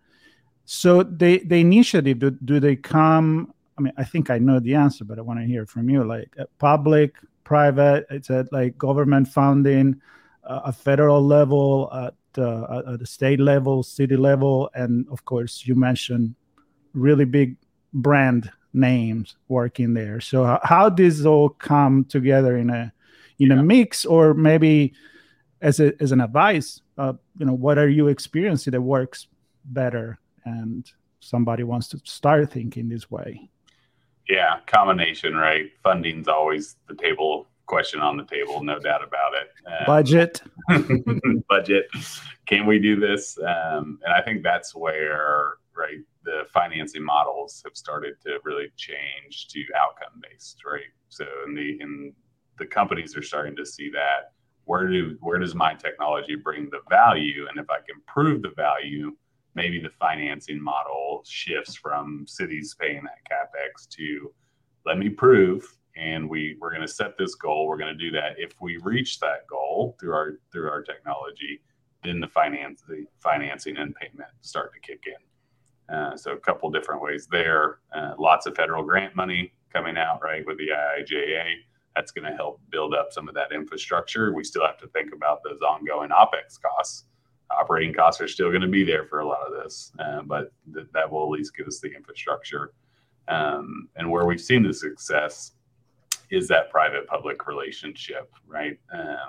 So 0.65 1.03
the 1.03 1.43
the 1.45 1.57
initiative 1.57 2.19
do, 2.19 2.31
do 2.31 2.59
they 2.59 2.75
come? 2.75 3.53
I 3.77 3.81
mean, 3.81 3.93
I 3.97 4.03
think 4.03 4.29
I 4.29 4.39
know 4.39 4.59
the 4.59 4.75
answer, 4.75 5.05
but 5.05 5.19
I 5.19 5.21
want 5.21 5.39
to 5.39 5.45
hear 5.45 5.65
from 5.65 5.89
you. 5.89 6.03
Like 6.03 6.33
uh, 6.39 6.45
public, 6.59 7.15
private, 7.43 8.05
it's 8.09 8.29
at 8.29 8.51
like 8.51 8.77
government 8.77 9.27
funding, 9.27 10.01
a 10.45 10.71
federal 10.71 11.25
level, 11.25 11.89
at, 11.93 12.13
uh, 12.41 12.93
at 12.93 12.99
the 12.99 13.05
state 13.05 13.39
level, 13.39 13.83
city 13.83 14.15
level, 14.15 14.69
and 14.73 15.07
of 15.09 15.25
course, 15.25 15.65
you 15.65 15.75
mentioned 15.75 16.35
really 16.93 17.25
big 17.25 17.57
brand 17.93 18.51
names 18.73 19.35
working 19.47 19.93
there. 19.93 20.19
So 20.19 20.45
how, 20.45 20.59
how 20.63 20.89
does 20.89 21.25
all 21.25 21.49
come 21.49 22.05
together 22.05 22.57
in 22.57 22.69
a 22.69 22.91
in 23.37 23.51
yeah. 23.51 23.59
a 23.59 23.63
mix, 23.63 24.05
or 24.05 24.33
maybe 24.33 24.93
as 25.61 25.79
a, 25.79 25.93
as 26.01 26.11
an 26.11 26.21
advice 26.21 26.81
uh, 26.97 27.13
you 27.37 27.45
know 27.45 27.53
what 27.53 27.77
are 27.77 27.89
you 27.89 28.07
experiencing 28.07 28.71
that 28.71 28.81
works 28.81 29.27
better 29.65 30.19
and 30.45 30.91
somebody 31.19 31.63
wants 31.63 31.87
to 31.87 31.99
start 32.03 32.51
thinking 32.51 32.87
this 32.87 33.09
way 33.09 33.49
yeah 34.29 34.59
combination 34.67 35.35
right 35.35 35.71
funding's 35.83 36.27
always 36.27 36.75
the 36.87 36.95
table 36.95 37.47
question 37.65 37.99
on 37.99 38.17
the 38.17 38.25
table 38.25 38.63
no 38.63 38.79
doubt 38.79 39.03
about 39.03 39.33
it. 39.33 39.49
Um, 39.67 39.85
budget. 39.85 40.41
Budget. 41.49 41.87
Can 42.45 42.65
we 42.65 42.79
do 42.79 42.99
this? 42.99 43.37
Um, 43.39 43.99
and 44.03 44.13
i 44.13 44.21
think 44.21 44.43
that's 44.43 44.75
where 44.75 45.55
right 45.75 45.99
the 46.23 46.43
financing 46.53 47.03
models 47.03 47.61
have 47.65 47.75
started 47.75 48.15
to 48.21 48.39
really 48.43 48.71
change 48.75 49.47
to 49.49 49.63
outcome 49.75 50.21
based 50.21 50.61
right? 50.65 50.81
So 51.09 51.25
in 51.45 51.53
the 51.53 51.77
in 51.81 52.13
the 52.57 52.65
companies 52.65 53.17
are 53.17 53.23
starting 53.23 53.55
to 53.57 53.65
see 53.65 53.89
that. 53.91 54.31
Where 54.63 54.87
do 54.87 55.17
where 55.21 55.37
does 55.37 55.53
my 55.53 55.75
technology 55.75 56.35
bring 56.35 56.69
the 56.71 56.79
value? 56.89 57.47
And 57.49 57.59
if 57.59 57.69
i 57.69 57.77
can 57.77 58.01
prove 58.07 58.41
the 58.41 58.53
value 58.55 59.11
maybe 59.55 59.79
the 59.79 59.89
financing 59.89 60.61
model 60.61 61.23
shifts 61.25 61.75
from 61.75 62.25
cities 62.27 62.75
paying 62.79 63.01
that 63.03 63.23
capex 63.29 63.87
to 63.87 64.31
let 64.85 64.97
me 64.97 65.09
prove 65.09 65.77
and 65.95 66.29
we 66.29 66.57
we're 66.59 66.69
going 66.69 66.81
to 66.81 66.87
set 66.87 67.17
this 67.17 67.35
goal 67.35 67.67
we're 67.67 67.77
going 67.77 67.95
to 67.95 68.03
do 68.03 68.11
that 68.11 68.33
if 68.37 68.59
we 68.61 68.77
reach 68.77 69.19
that 69.19 69.47
goal 69.47 69.95
through 69.99 70.13
our 70.13 70.39
through 70.51 70.69
our 70.69 70.81
technology 70.81 71.61
then 72.03 72.19
the 72.19 72.27
finance 72.27 72.83
the 72.87 73.05
financing 73.19 73.77
and 73.77 73.95
payment 73.95 74.29
start 74.41 74.71
to 74.73 74.79
kick 74.79 75.03
in 75.07 75.95
uh, 75.95 76.15
so 76.17 76.31
a 76.31 76.39
couple 76.39 76.69
different 76.69 77.01
ways 77.01 77.27
there 77.31 77.79
uh, 77.95 78.13
lots 78.17 78.45
of 78.45 78.55
federal 78.55 78.83
grant 78.83 79.15
money 79.15 79.53
coming 79.71 79.97
out 79.97 80.21
right 80.23 80.45
with 80.45 80.57
the 80.57 80.69
iija 80.69 81.55
that's 81.95 82.11
going 82.11 82.29
to 82.29 82.35
help 82.35 82.59
build 82.69 82.93
up 82.93 83.11
some 83.11 83.27
of 83.29 83.35
that 83.35 83.51
infrastructure. 83.53 84.33
We 84.33 84.43
still 84.43 84.65
have 84.65 84.77
to 84.79 84.87
think 84.87 85.13
about 85.13 85.41
those 85.43 85.59
ongoing 85.61 86.09
OPEX 86.09 86.59
costs. 86.61 87.05
Operating 87.49 87.93
costs 87.93 88.19
are 88.21 88.27
still 88.27 88.49
going 88.49 88.61
to 88.61 88.67
be 88.67 88.83
there 88.83 89.05
for 89.05 89.19
a 89.19 89.27
lot 89.27 89.47
of 89.47 89.63
this, 89.63 89.91
uh, 89.99 90.21
but 90.23 90.51
th- 90.73 90.87
that 90.93 91.09
will 91.09 91.23
at 91.23 91.29
least 91.29 91.55
give 91.55 91.67
us 91.67 91.79
the 91.79 91.93
infrastructure. 91.93 92.73
Um, 93.27 93.87
and 93.95 94.09
where 94.09 94.25
we've 94.25 94.41
seen 94.41 94.63
the 94.63 94.73
success 94.73 95.51
is 96.29 96.47
that 96.47 96.69
private 96.69 97.07
public 97.07 97.47
relationship, 97.47 98.31
right? 98.47 98.79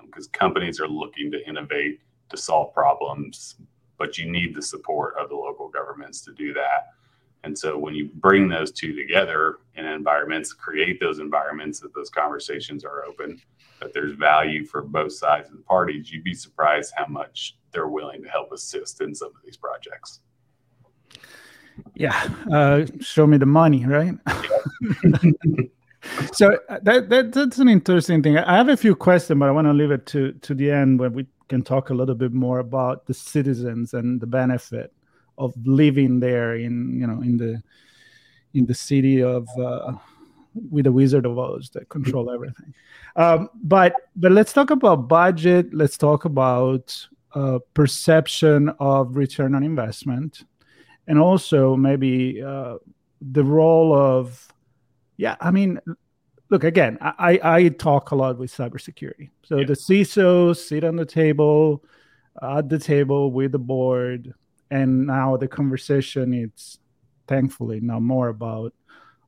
Because 0.05 0.27
um, 0.27 0.33
companies 0.33 0.81
are 0.81 0.89
looking 0.89 1.31
to 1.33 1.47
innovate 1.49 2.01
to 2.31 2.37
solve 2.37 2.75
problems, 2.75 3.57
but 3.99 4.19
you 4.19 4.31
need 4.31 4.55
the 4.55 4.63
support 4.63 5.15
of 5.19 5.29
the 5.29 5.37
local 5.37 5.69
governments 5.69 6.21
to 6.23 6.33
do 6.33 6.53
that. 6.55 6.93
And 7.45 7.57
so 7.57 7.79
when 7.79 7.95
you 7.95 8.11
bring 8.15 8.49
those 8.49 8.73
two 8.73 8.93
together 8.93 9.59
in 9.77 9.85
environments, 9.85 10.53
create 10.53 10.99
those 10.99 11.21
environments 11.21 11.79
that 11.81 11.95
those 11.95 12.11
conversations 12.11 12.85
are 12.85 13.05
open, 13.05 13.41
that 13.81 13.93
there's 13.93 14.15
value 14.15 14.65
for 14.65 14.83
both 14.83 15.13
sides 15.13 15.49
of 15.49 15.57
the 15.57 15.63
parties, 15.63 16.11
you'd 16.11 16.25
be 16.25 16.35
surprised 16.35 16.93
how 16.97 17.07
much 17.07 17.57
they're 17.71 17.89
willing 17.89 18.23
to 18.23 18.29
help 18.29 18.51
assist 18.53 19.01
in 19.01 19.15
some 19.15 19.29
of 19.29 19.43
these 19.45 19.57
projects. 19.57 20.21
Yeah, 21.95 22.29
uh, 22.53 22.87
show 23.01 23.27
me 23.27 23.37
the 23.37 23.47
money, 23.47 23.87
right? 23.87 24.15
so 26.33 26.59
uh, 26.69 26.79
that, 26.83 27.09
that 27.11 27.33
that's 27.33 27.59
an 27.59 27.69
interesting 27.69 28.23
thing. 28.23 28.39
I 28.39 28.57
have 28.57 28.69
a 28.69 28.77
few 28.77 28.95
questions, 28.95 29.39
but 29.39 29.49
I 29.49 29.53
want 29.53 29.67
to 29.67 29.73
leave 29.73 29.91
it 29.91 30.07
to 30.07 30.33
to 30.33 30.55
the 30.55 30.71
end 30.71 31.01
when 31.01 31.13
we 31.13 31.27
can 31.49 31.63
talk 31.63 31.91
a 31.91 31.95
little 31.95 32.15
bit 32.15 32.33
more 32.33 32.59
about 32.59 33.07
the 33.07 33.15
citizens 33.15 33.95
and 33.95 34.21
the 34.21 34.27
benefit 34.27 34.93
of 35.39 35.55
living 35.65 36.21
there 36.21 36.57
in 36.57 36.99
you 37.01 37.07
know 37.07 37.21
in 37.23 37.37
the 37.37 37.63
in 38.55 38.67
the 38.67 38.75
city 38.75 39.23
of 39.23 39.47
uh, 39.59 39.93
with 40.71 40.85
the 40.85 40.93
Wizard 40.93 41.27
of 41.27 41.39
Oz 41.39 41.71
that 41.71 41.89
control 41.89 42.31
everything. 42.31 42.75
Um, 43.17 43.51
but 43.63 43.95
but 44.17 44.33
let's 44.33 44.53
talk 44.53 44.71
about 44.71 45.09
budget. 45.09 45.73
Let's 45.73 45.97
talk 45.97 46.25
about 46.25 46.97
uh, 47.35 47.59
perception 47.75 48.71
of 48.81 49.17
return 49.17 49.55
on 49.55 49.63
investment, 49.63 50.45
and 51.07 51.19
also 51.19 51.77
maybe 51.77 52.43
uh, 52.43 52.77
the 53.21 53.45
role 53.45 53.95
of 53.95 54.49
yeah. 55.17 55.37
I 55.41 55.51
mean, 55.51 55.81
look 56.51 56.65
again. 56.65 56.99
I 57.01 57.41
I 57.43 57.69
talk 57.69 58.11
a 58.11 58.17
lot 58.17 58.39
with 58.39 58.55
cybersecurity. 58.55 59.31
So 59.45 59.59
yeah. 59.59 59.67
the 59.67 59.75
CISOs 59.75 60.57
sit 60.57 60.85
on 60.85 60.97
the 60.97 61.07
table, 61.07 61.85
at 62.43 62.69
the 62.69 62.79
table 62.79 63.33
with 63.33 63.53
the 63.53 63.59
board 63.59 64.35
and 64.71 65.07
now 65.07 65.37
the 65.37 65.49
conversation 65.49 66.35
it's 66.35 66.79
thankfully 67.29 67.81
now 67.81 68.01
more 68.01 68.29
about 68.29 68.75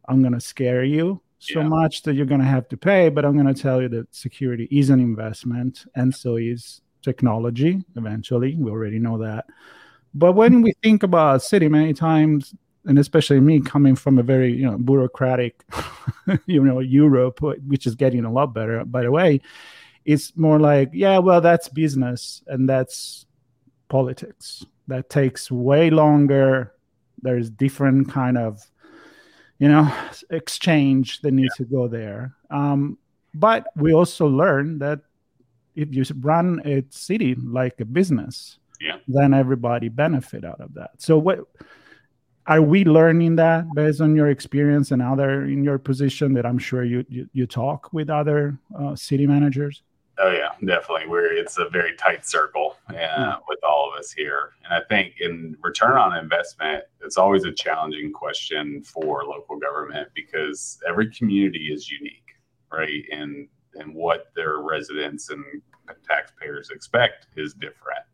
i'm 0.09 0.21
going 0.21 0.33
to 0.33 0.41
scare 0.41 0.83
you 0.83 1.21
so 1.39 1.61
yeah. 1.61 1.69
much 1.69 2.03
that 2.03 2.15
you're 2.15 2.27
going 2.27 2.41
to 2.41 2.47
have 2.47 2.69
to 2.69 2.77
pay, 2.77 3.09
but 3.09 3.25
I'm 3.25 3.35
going 3.35 3.53
to 3.53 3.61
tell 3.61 3.81
you 3.81 3.89
that 3.91 4.15
security 4.15 4.67
is 4.71 4.91
an 4.91 5.01
investment, 5.01 5.87
and 5.95 6.15
so 6.15 6.37
is 6.37 6.81
technology 7.03 7.83
eventually. 7.97 8.57
We 8.57 8.71
already 8.71 8.99
know 8.99 9.19
that. 9.19 9.47
But 10.15 10.33
when 10.33 10.63
we 10.63 10.73
think 10.83 11.05
about 11.05 11.43
city, 11.43 11.69
many 11.69 11.93
times, 11.93 12.55
and 12.89 12.99
especially 12.99 13.39
me 13.39 13.61
coming 13.61 13.95
from 13.95 14.19
a 14.19 14.23
very 14.23 14.53
you 14.53 14.69
know 14.69 14.79
bureaucratic, 14.79 15.63
you 16.47 16.65
know 16.65 16.81
Europe, 16.81 17.41
which 17.43 17.87
is 17.87 17.95
getting 17.95 18.25
a 18.25 18.33
lot 18.33 18.55
better, 18.55 18.85
by 18.85 19.03
the 19.03 19.13
way, 19.13 19.41
it's 20.05 20.37
more 20.37 20.59
like 20.59 20.91
yeah, 20.93 21.19
well 21.19 21.41
that's 21.41 21.69
business 21.69 22.43
and 22.47 22.69
that's 22.69 23.27
politics. 23.89 24.65
That 24.89 25.11
takes 25.11 25.51
way 25.51 25.91
longer. 25.91 26.73
There's 27.21 27.51
different 27.51 28.11
kind 28.11 28.39
of 28.39 28.67
you 29.59 29.69
know 29.69 29.93
exchange 30.31 31.21
that 31.21 31.33
needs 31.33 31.55
yeah. 31.59 31.67
to 31.67 31.71
go 31.71 31.89
there. 31.89 32.35
Um, 32.51 32.97
but 33.35 33.67
we 33.77 33.93
also 33.93 34.27
learn 34.27 34.79
that 34.79 35.01
if 35.77 35.95
you 35.95 36.03
run 36.21 36.63
a 36.65 36.83
city 36.89 37.35
like 37.35 37.79
a 37.81 37.85
business, 37.85 38.59
yeah. 38.81 38.97
then 39.07 39.35
everybody 39.35 39.89
benefit 39.91 40.45
out 40.45 40.61
of 40.61 40.73
that. 40.75 40.91
So 40.97 41.19
what 41.19 41.41
are 42.49 42.63
we 42.63 42.85
learning 42.85 43.37
that 43.37 43.67
based 43.75 44.01
on 44.01 44.17
your 44.17 44.29
experience 44.29 44.91
and 44.91 45.03
other 45.03 45.45
in 45.45 45.63
your 45.63 45.79
position 45.79 46.33
that 46.35 46.47
I'm 46.47 46.59
sure 46.59 46.83
you 46.83 47.05
you, 47.09 47.29
you 47.33 47.47
talk 47.47 47.93
with 47.93 48.09
other 48.09 48.59
uh, 48.79 48.97
city 48.97 49.27
managers? 49.27 49.83
Oh 50.19 50.33
yeah, 50.33 50.51
definitely. 50.65 51.07
We're 51.07 51.33
it's 51.33 51.59
a 51.59 51.69
very 51.69 51.95
tight 51.97 52.27
circle 52.27 52.77
uh, 52.91 52.95
yeah. 52.95 53.37
with 53.49 53.61
all 53.63 53.93
of 53.93 53.99
us 53.99 54.11
here, 54.11 54.53
and 54.65 54.75
I 54.75 54.81
think 54.89 55.15
in 55.21 55.57
return 55.63 55.97
on 55.97 56.17
investment, 56.17 56.85
it's 57.05 57.19
always 57.19 57.45
a 57.45 57.53
challenging 57.53 58.13
question 58.13 58.83
for 58.83 59.25
local 59.25 59.59
government 59.59 60.09
because 60.15 60.79
every 60.89 61.11
community 61.11 61.71
is 61.73 61.89
unique, 61.91 62.31
right? 62.73 63.05
And 63.13 63.49
and 63.75 63.95
what 63.95 64.33
their 64.35 64.59
residents 64.59 65.31
and 65.31 65.45
taxpayers 66.09 66.71
expect 66.71 67.29
is 67.37 67.55
different. 67.55 68.05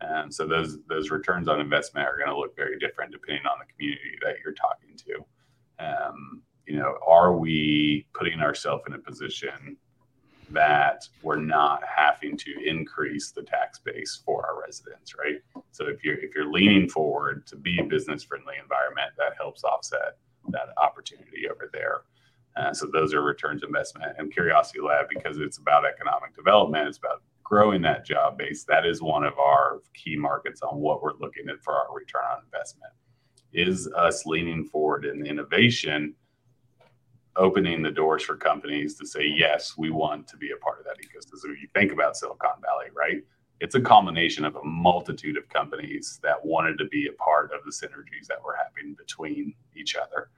And 0.00 0.32
so 0.32 0.46
those 0.46 0.78
those 0.88 1.10
returns 1.10 1.48
on 1.48 1.60
investment 1.60 2.06
are 2.06 2.16
going 2.16 2.30
to 2.30 2.36
look 2.36 2.56
very 2.56 2.78
different 2.78 3.12
depending 3.12 3.46
on 3.46 3.58
the 3.58 3.72
community 3.72 4.16
that 4.22 4.36
you're 4.42 4.54
talking 4.54 4.96
to. 4.96 5.84
Um, 5.84 6.42
you 6.66 6.76
know, 6.76 6.96
are 7.06 7.36
we 7.36 8.06
putting 8.14 8.40
ourselves 8.40 8.84
in 8.86 8.94
a 8.94 8.98
position 8.98 9.76
that 10.50 11.04
we're 11.22 11.36
not 11.36 11.82
having 11.84 12.36
to 12.36 12.50
increase 12.64 13.30
the 13.30 13.42
tax 13.42 13.78
base 13.78 14.20
for 14.24 14.44
our 14.44 14.60
residents, 14.60 15.14
right? 15.16 15.36
So 15.70 15.86
if 15.86 16.04
you're 16.04 16.18
if 16.18 16.34
you're 16.34 16.50
leaning 16.50 16.88
forward 16.88 17.46
to 17.48 17.56
be 17.56 17.78
a 17.78 17.84
business 17.84 18.24
friendly 18.24 18.54
environment, 18.60 19.12
that 19.18 19.34
helps 19.36 19.64
offset 19.64 20.16
that 20.48 20.68
opportunity 20.78 21.48
over 21.50 21.70
there. 21.72 22.02
Uh, 22.56 22.72
so 22.72 22.88
those 22.92 23.14
are 23.14 23.22
returns 23.22 23.62
investment 23.62 24.12
and 24.18 24.32
Curiosity 24.32 24.80
Lab 24.80 25.06
because 25.08 25.38
it's 25.38 25.58
about 25.58 25.84
economic 25.84 26.34
development. 26.34 26.88
It's 26.88 26.98
about 26.98 27.22
growing 27.50 27.82
that 27.82 28.06
job 28.06 28.38
base. 28.38 28.64
That 28.64 28.86
is 28.86 29.02
one 29.02 29.24
of 29.24 29.36
our 29.38 29.80
key 29.92 30.16
markets 30.16 30.62
on 30.62 30.78
what 30.78 31.02
we're 31.02 31.18
looking 31.18 31.48
at 31.48 31.60
for 31.62 31.74
our 31.74 31.92
return 31.92 32.22
on 32.32 32.44
investment. 32.44 32.92
Is 33.52 33.88
us 33.96 34.24
leaning 34.24 34.64
forward 34.64 35.04
in 35.04 35.26
innovation, 35.26 36.14
opening 37.34 37.82
the 37.82 37.90
doors 37.90 38.22
for 38.22 38.36
companies 38.36 38.96
to 38.98 39.06
say 39.06 39.24
yes, 39.26 39.74
we 39.76 39.90
want 39.90 40.28
to 40.28 40.36
be 40.36 40.52
a 40.52 40.56
part 40.58 40.78
of 40.78 40.84
that 40.84 40.98
ecosystem. 40.98 41.52
If 41.52 41.60
you 41.60 41.68
think 41.74 41.90
about 41.90 42.16
Silicon 42.16 42.60
Valley, 42.62 42.90
right? 42.94 43.22
It's 43.58 43.74
a 43.74 43.80
combination 43.80 44.44
of 44.44 44.54
a 44.54 44.64
multitude 44.64 45.36
of 45.36 45.48
companies 45.48 46.20
that 46.22 46.42
wanted 46.44 46.78
to 46.78 46.84
be 46.86 47.08
a 47.08 47.12
part 47.12 47.50
of 47.52 47.64
the 47.64 47.72
synergies 47.72 48.26
that 48.28 48.42
were 48.42 48.56
happening 48.56 48.94
between 48.94 49.54
each 49.76 49.96
other. 49.96 50.30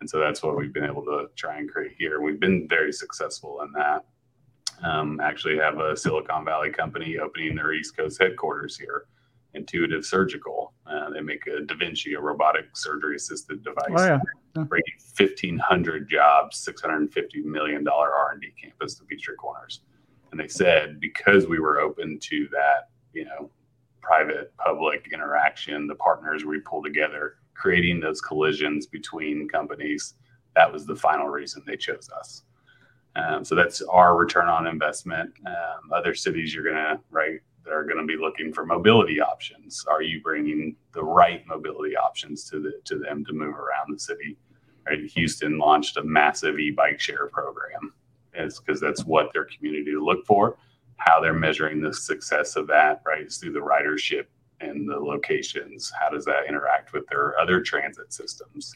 And 0.00 0.10
so 0.10 0.18
that's 0.18 0.42
what 0.42 0.56
we've 0.56 0.74
been 0.74 0.84
able 0.84 1.04
to 1.04 1.28
try 1.36 1.58
and 1.58 1.70
create 1.70 1.94
here. 1.96 2.20
We've 2.20 2.40
been 2.40 2.66
very 2.68 2.92
successful 2.92 3.62
in 3.62 3.72
that. 3.72 4.04
Um, 4.82 5.20
actually, 5.20 5.56
have 5.58 5.78
a 5.78 5.96
Silicon 5.96 6.44
Valley 6.44 6.70
company 6.70 7.18
opening 7.18 7.56
their 7.56 7.72
East 7.72 7.96
Coast 7.96 8.20
headquarters 8.20 8.76
here, 8.76 9.06
Intuitive 9.54 10.04
Surgical. 10.04 10.72
Uh, 10.86 11.10
they 11.10 11.20
make 11.20 11.46
a 11.46 11.62
Da 11.62 11.74
Vinci, 11.74 12.14
a 12.14 12.20
robotic 12.20 12.76
surgery 12.76 13.16
assisted 13.16 13.64
device, 13.64 13.86
oh, 13.90 14.04
yeah. 14.04 14.18
Yeah. 14.56 14.64
bringing 14.64 14.84
1,500 15.16 16.08
jobs, 16.08 16.66
$650 16.66 17.44
million 17.44 17.86
R&D 17.88 18.52
campus 18.62 18.94
to 18.96 19.04
Peachtree 19.04 19.36
Corners. 19.36 19.80
And 20.30 20.40
they 20.40 20.48
said 20.48 21.00
because 21.00 21.46
we 21.46 21.58
were 21.58 21.80
open 21.80 22.18
to 22.20 22.48
that, 22.52 22.90
you 23.12 23.24
know, 23.24 23.50
private 24.02 24.54
public 24.56 25.08
interaction, 25.12 25.86
the 25.86 25.94
partners 25.94 26.44
we 26.44 26.60
pull 26.60 26.82
together 26.82 27.36
creating 27.56 28.00
those 28.00 28.20
collisions 28.20 28.86
between 28.86 29.48
companies. 29.48 30.14
That 30.54 30.72
was 30.72 30.86
the 30.86 30.96
final 30.96 31.28
reason 31.28 31.62
they 31.66 31.76
chose 31.76 32.08
us. 32.10 32.42
Um, 33.16 33.44
so 33.44 33.54
that's 33.54 33.82
our 33.82 34.16
return 34.16 34.48
on 34.48 34.66
investment. 34.66 35.32
Um, 35.46 35.92
other 35.92 36.14
cities, 36.14 36.54
you're 36.54 36.64
gonna 36.64 37.00
right, 37.10 37.40
they're 37.64 37.84
gonna 37.84 38.04
be 38.04 38.16
looking 38.16 38.52
for 38.52 38.64
mobility 38.64 39.20
options. 39.20 39.84
Are 39.90 40.02
you 40.02 40.20
bringing 40.22 40.76
the 40.92 41.02
right 41.02 41.44
mobility 41.46 41.96
options 41.96 42.48
to 42.50 42.60
the 42.60 42.80
to 42.84 42.98
them 42.98 43.24
to 43.24 43.32
move 43.32 43.54
around 43.54 43.92
the 43.92 43.98
city? 43.98 44.36
Right, 44.86 45.04
Houston 45.10 45.58
launched 45.58 45.96
a 45.96 46.04
massive 46.04 46.60
e-bike 46.60 47.00
share 47.00 47.26
program, 47.26 47.92
because 48.32 48.80
that's 48.80 49.04
what 49.04 49.32
their 49.32 49.46
community 49.46 49.94
look 49.96 50.24
for. 50.26 50.58
How 50.98 51.20
they're 51.20 51.34
measuring 51.34 51.80
the 51.80 51.92
success 51.92 52.54
of 52.54 52.68
that, 52.68 53.02
right, 53.04 53.26
is 53.26 53.38
through 53.38 53.52
the 53.54 53.60
ridership 53.60 54.26
and 54.60 54.88
the 54.88 54.96
locations 54.96 55.92
how 56.00 56.08
does 56.08 56.24
that 56.24 56.46
interact 56.48 56.92
with 56.92 57.06
their 57.08 57.38
other 57.38 57.60
transit 57.60 58.12
systems 58.12 58.74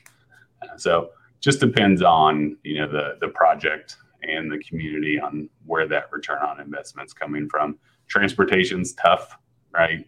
uh, 0.63 0.77
so 0.77 1.11
just 1.41 1.61
depends 1.61 2.03
on 2.03 2.57
you 2.65 2.79
know 2.79 2.91
the 2.91 3.17
the 3.21 3.29
project 3.29 3.97
and 4.31 4.51
the 4.51 4.59
community 4.59 5.21
on 5.21 5.49
where 5.67 5.87
that 5.87 6.11
return 6.13 6.39
on 6.43 6.61
investment's 6.61 7.13
coming 7.13 7.49
from 7.49 7.79
transportation's 8.09 8.93
tough 8.95 9.37
right 9.73 10.07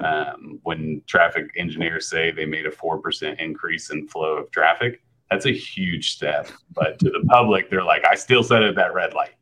um, 0.00 0.58
when 0.64 1.00
traffic 1.06 1.50
engineers 1.56 2.08
say 2.08 2.32
they 2.32 2.44
made 2.44 2.66
a 2.66 2.70
4% 2.70 3.40
increase 3.40 3.90
in 3.90 4.08
flow 4.08 4.36
of 4.36 4.50
traffic 4.50 5.02
that's 5.30 5.46
a 5.46 5.52
huge 5.52 6.12
step 6.12 6.48
but 6.74 6.98
to 6.98 7.10
the 7.10 7.24
public 7.28 7.70
they're 7.70 7.84
like 7.84 8.04
i 8.06 8.14
still 8.14 8.42
set 8.42 8.62
at 8.62 8.74
that 8.74 8.94
red 8.94 9.14
light 9.14 9.34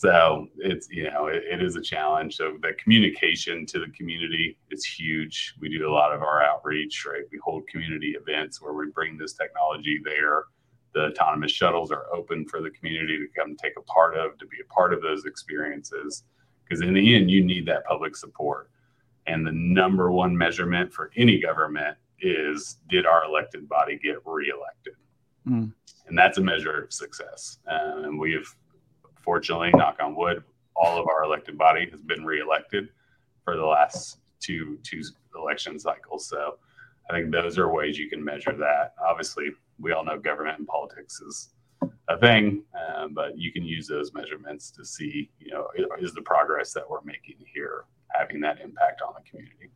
so 0.00 0.48
it's 0.56 0.88
you 0.90 1.10
know 1.10 1.26
it, 1.26 1.42
it 1.46 1.62
is 1.62 1.76
a 1.76 1.82
challenge. 1.82 2.34
So 2.34 2.56
the 2.62 2.72
communication 2.82 3.66
to 3.66 3.78
the 3.78 3.92
community 3.94 4.56
is 4.70 4.82
huge. 4.82 5.54
We 5.60 5.68
do 5.68 5.86
a 5.86 5.92
lot 5.92 6.14
of 6.14 6.22
our 6.22 6.42
outreach, 6.42 7.04
right? 7.04 7.24
We 7.30 7.38
hold 7.44 7.68
community 7.68 8.16
events 8.18 8.62
where 8.62 8.72
we 8.72 8.86
bring 8.94 9.18
this 9.18 9.34
technology 9.34 10.00
there. 10.02 10.44
The 10.94 11.06
autonomous 11.06 11.52
shuttles 11.52 11.90
are 11.90 12.06
open 12.12 12.46
for 12.46 12.60
the 12.60 12.70
community 12.70 13.18
to 13.18 13.26
come 13.40 13.56
take 13.56 13.74
a 13.78 13.82
part 13.82 14.16
of, 14.16 14.38
to 14.38 14.46
be 14.46 14.58
a 14.60 14.72
part 14.72 14.92
of 14.92 15.02
those 15.02 15.24
experiences. 15.24 16.24
Because 16.64 16.82
in 16.82 16.94
the 16.94 17.14
end, 17.14 17.30
you 17.30 17.44
need 17.44 17.66
that 17.66 17.84
public 17.84 18.16
support. 18.16 18.70
And 19.26 19.46
the 19.46 19.52
number 19.52 20.10
one 20.10 20.36
measurement 20.36 20.92
for 20.92 21.10
any 21.16 21.40
government 21.40 21.96
is 22.20 22.78
did 22.88 23.06
our 23.06 23.24
elected 23.24 23.68
body 23.68 23.98
get 24.02 24.16
reelected? 24.24 24.94
Mm. 25.48 25.72
And 26.06 26.18
that's 26.18 26.38
a 26.38 26.42
measure 26.42 26.84
of 26.84 26.92
success. 26.92 27.58
Uh, 27.70 28.02
and 28.02 28.18
we 28.18 28.32
have 28.32 28.46
fortunately, 29.20 29.70
knock 29.74 29.98
on 30.00 30.16
wood, 30.16 30.42
all 30.74 30.98
of 30.98 31.06
our 31.08 31.24
elected 31.24 31.56
body 31.58 31.88
has 31.90 32.00
been 32.00 32.24
reelected 32.24 32.88
for 33.44 33.56
the 33.56 33.64
last 33.64 34.18
two 34.40 34.78
two 34.82 35.02
election 35.36 35.78
cycles. 35.78 36.26
So 36.26 36.58
I 37.08 37.12
think 37.12 37.30
those 37.30 37.58
are 37.58 37.72
ways 37.72 37.98
you 37.98 38.08
can 38.08 38.24
measure 38.24 38.56
that. 38.56 38.94
Obviously, 39.06 39.50
we 39.80 39.92
all 39.92 40.04
know 40.04 40.18
government 40.18 40.58
and 40.58 40.66
politics 40.66 41.20
is 41.20 41.50
a 42.08 42.18
thing, 42.18 42.62
uh, 42.78 43.08
but 43.08 43.38
you 43.38 43.52
can 43.52 43.64
use 43.64 43.86
those 43.86 44.12
measurements 44.12 44.70
to 44.72 44.84
see, 44.84 45.30
you 45.38 45.50
know, 45.52 45.68
is 45.98 46.12
the 46.12 46.22
progress 46.22 46.72
that 46.72 46.88
we're 46.88 47.00
making 47.04 47.36
here 47.52 47.84
having 48.08 48.40
that 48.40 48.60
impact 48.60 49.00
on 49.06 49.14
the 49.14 49.28
community. 49.28 49.70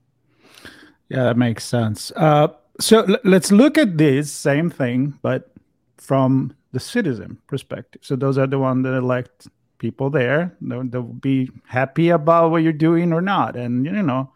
Yeah, 1.09 1.25
that 1.25 1.37
makes 1.37 1.65
sense. 1.65 2.13
Uh, 2.17 2.49
so 2.81 3.03
l- 3.03 3.19
let's 3.25 3.53
look 3.53 3.79
at 3.79 3.97
this 3.99 4.33
same 4.33 4.71
thing, 4.71 5.19
but 5.23 5.51
from 5.97 6.55
the 6.73 6.81
citizen 6.81 7.39
perspective. 7.47 8.03
So 8.05 8.17
those 8.17 8.37
are 8.37 8.47
the 8.47 8.59
ones 8.59 8.85
that 8.85 8.95
elect 8.95 9.49
people 9.79 10.11
there. 10.11 10.57
They'll, 10.61 10.85
they'll 10.85 11.03
be 11.03 11.51
happy 11.67 12.09
about 12.09 12.51
what 12.51 12.63
you're 12.63 12.73
doing 12.73 13.13
or 13.13 13.21
not. 13.21 13.57
And 13.57 13.85
you 13.87 13.93
know, 14.03 14.33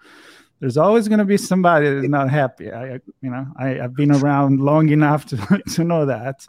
there's 0.61 0.77
always 0.77 1.09
going 1.09 1.19
to 1.19 1.25
be 1.25 1.37
somebody 1.37 1.89
that's 1.89 2.09
not 2.09 2.31
happy. 2.31 2.73
I, 2.73 2.95
you 3.21 3.31
know, 3.31 3.47
I, 3.57 3.69
have 3.69 3.95
been 3.95 4.11
around 4.11 4.61
long 4.61 4.89
enough 4.89 5.27
to, 5.27 5.63
to 5.75 5.85
know 5.85 6.07
that. 6.07 6.45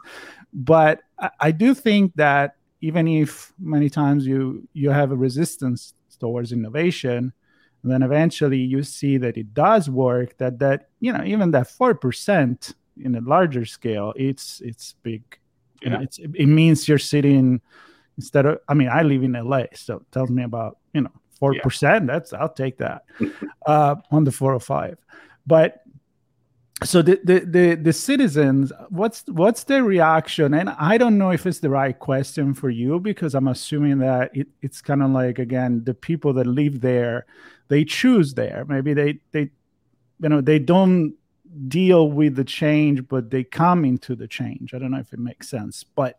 But 0.52 1.02
I, 1.18 1.30
I 1.40 1.50
do 1.52 1.74
think 1.74 2.14
that 2.16 2.56
even 2.80 3.06
if 3.06 3.52
many 3.58 3.90
times 3.90 4.26
you 4.26 4.66
you 4.72 4.90
have 4.90 5.12
a 5.12 5.16
resistance 5.16 5.94
towards 6.18 6.52
innovation, 6.52 7.32
then 7.84 8.02
eventually 8.02 8.58
you 8.58 8.82
see 8.82 9.18
that 9.18 9.36
it 9.36 9.54
does 9.54 9.88
work. 9.88 10.36
That 10.38 10.58
that 10.58 10.88
you 11.00 11.12
know 11.12 11.24
even 11.24 11.50
that 11.52 11.70
four 11.70 11.94
percent 11.94 12.74
in 12.96 13.14
a 13.14 13.20
larger 13.20 13.64
scale, 13.64 14.12
it's 14.16 14.60
it's 14.64 14.94
big 15.02 15.22
you 15.82 15.90
know, 15.90 16.00
it's, 16.00 16.18
it 16.18 16.46
means 16.46 16.88
you're 16.88 16.98
sitting 16.98 17.60
instead 18.16 18.46
of. 18.46 18.58
I 18.68 18.74
mean, 18.74 18.88
I 18.88 19.02
live 19.02 19.22
in 19.22 19.32
LA, 19.32 19.64
so 19.74 19.96
it 19.96 20.12
tells 20.12 20.30
me 20.30 20.42
about 20.42 20.78
you 20.92 21.02
know 21.02 21.12
four 21.40 21.54
yeah. 21.54 21.62
percent. 21.62 22.06
That's 22.06 22.32
I'll 22.32 22.52
take 22.52 22.78
that 22.78 23.04
uh, 23.66 23.96
on 24.12 24.24
the 24.24 24.30
405. 24.30 24.98
But 25.46 25.82
so 26.84 27.02
the, 27.02 27.20
the, 27.24 27.40
the 27.40 27.74
the 27.74 27.92
citizens 27.92 28.72
what's 28.88 29.22
what's 29.26 29.64
their 29.64 29.84
reaction 29.84 30.54
and 30.54 30.70
i 30.70 30.96
don't 30.96 31.18
know 31.18 31.30
if 31.30 31.44
it's 31.44 31.58
the 31.58 31.68
right 31.68 31.98
question 31.98 32.54
for 32.54 32.70
you 32.70 32.98
because 32.98 33.34
i'm 33.34 33.48
assuming 33.48 33.98
that 33.98 34.30
it, 34.34 34.48
it's 34.62 34.80
kind 34.80 35.02
of 35.02 35.10
like 35.10 35.38
again 35.38 35.84
the 35.84 35.92
people 35.92 36.32
that 36.32 36.46
live 36.46 36.80
there 36.80 37.26
they 37.68 37.84
choose 37.84 38.32
there 38.32 38.64
maybe 38.66 38.94
they 38.94 39.18
they 39.32 39.50
you 40.20 40.28
know 40.28 40.40
they 40.40 40.58
don't 40.58 41.14
deal 41.68 42.10
with 42.10 42.34
the 42.34 42.44
change 42.44 43.06
but 43.08 43.30
they 43.30 43.44
come 43.44 43.84
into 43.84 44.14
the 44.14 44.26
change 44.26 44.72
i 44.72 44.78
don't 44.78 44.90
know 44.90 44.98
if 44.98 45.12
it 45.12 45.18
makes 45.18 45.50
sense 45.50 45.84
but 45.84 46.16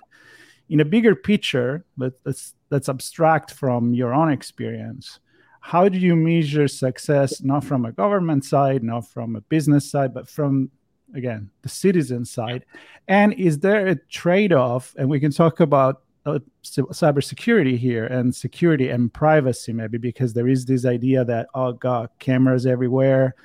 in 0.69 0.79
a 0.79 0.86
bigger 0.86 1.15
picture 1.15 1.84
let, 1.97 2.13
let's 2.23 2.53
let's 2.71 2.89
abstract 2.89 3.51
from 3.51 3.93
your 3.93 4.13
own 4.13 4.31
experience. 4.31 5.19
How 5.60 5.88
do 5.88 5.99
you 5.99 6.15
measure 6.15 6.67
success 6.67 7.41
not 7.41 7.63
from 7.63 7.86
a 7.86 7.91
government 7.91 8.45
side 8.45 8.81
not 8.81 9.07
from 9.07 9.36
a 9.36 9.41
business 9.41 9.91
side 9.91 10.13
but 10.13 10.27
from 10.27 10.71
again 11.13 11.51
the 11.62 11.69
citizen 11.69 12.25
side? 12.25 12.65
And 13.07 13.34
is 13.34 13.60
there 13.60 13.88
a 13.88 13.95
trade-off 13.95 14.95
and 14.97 15.10
we 15.10 15.19
can 15.19 15.31
talk 15.31 15.60
about 15.60 16.01
uh, 16.25 16.39
cybersecurity 16.63 17.77
here 17.77 18.05
and 18.05 18.34
security 18.34 18.89
and 18.89 19.13
privacy 19.13 19.73
maybe 19.73 19.97
because 19.97 20.34
there 20.34 20.47
is 20.47 20.65
this 20.65 20.86
idea 20.86 21.25
that 21.25 21.47
oh 21.53 21.73
god 21.73 22.10
cameras 22.19 22.65
everywhere. 22.65 23.36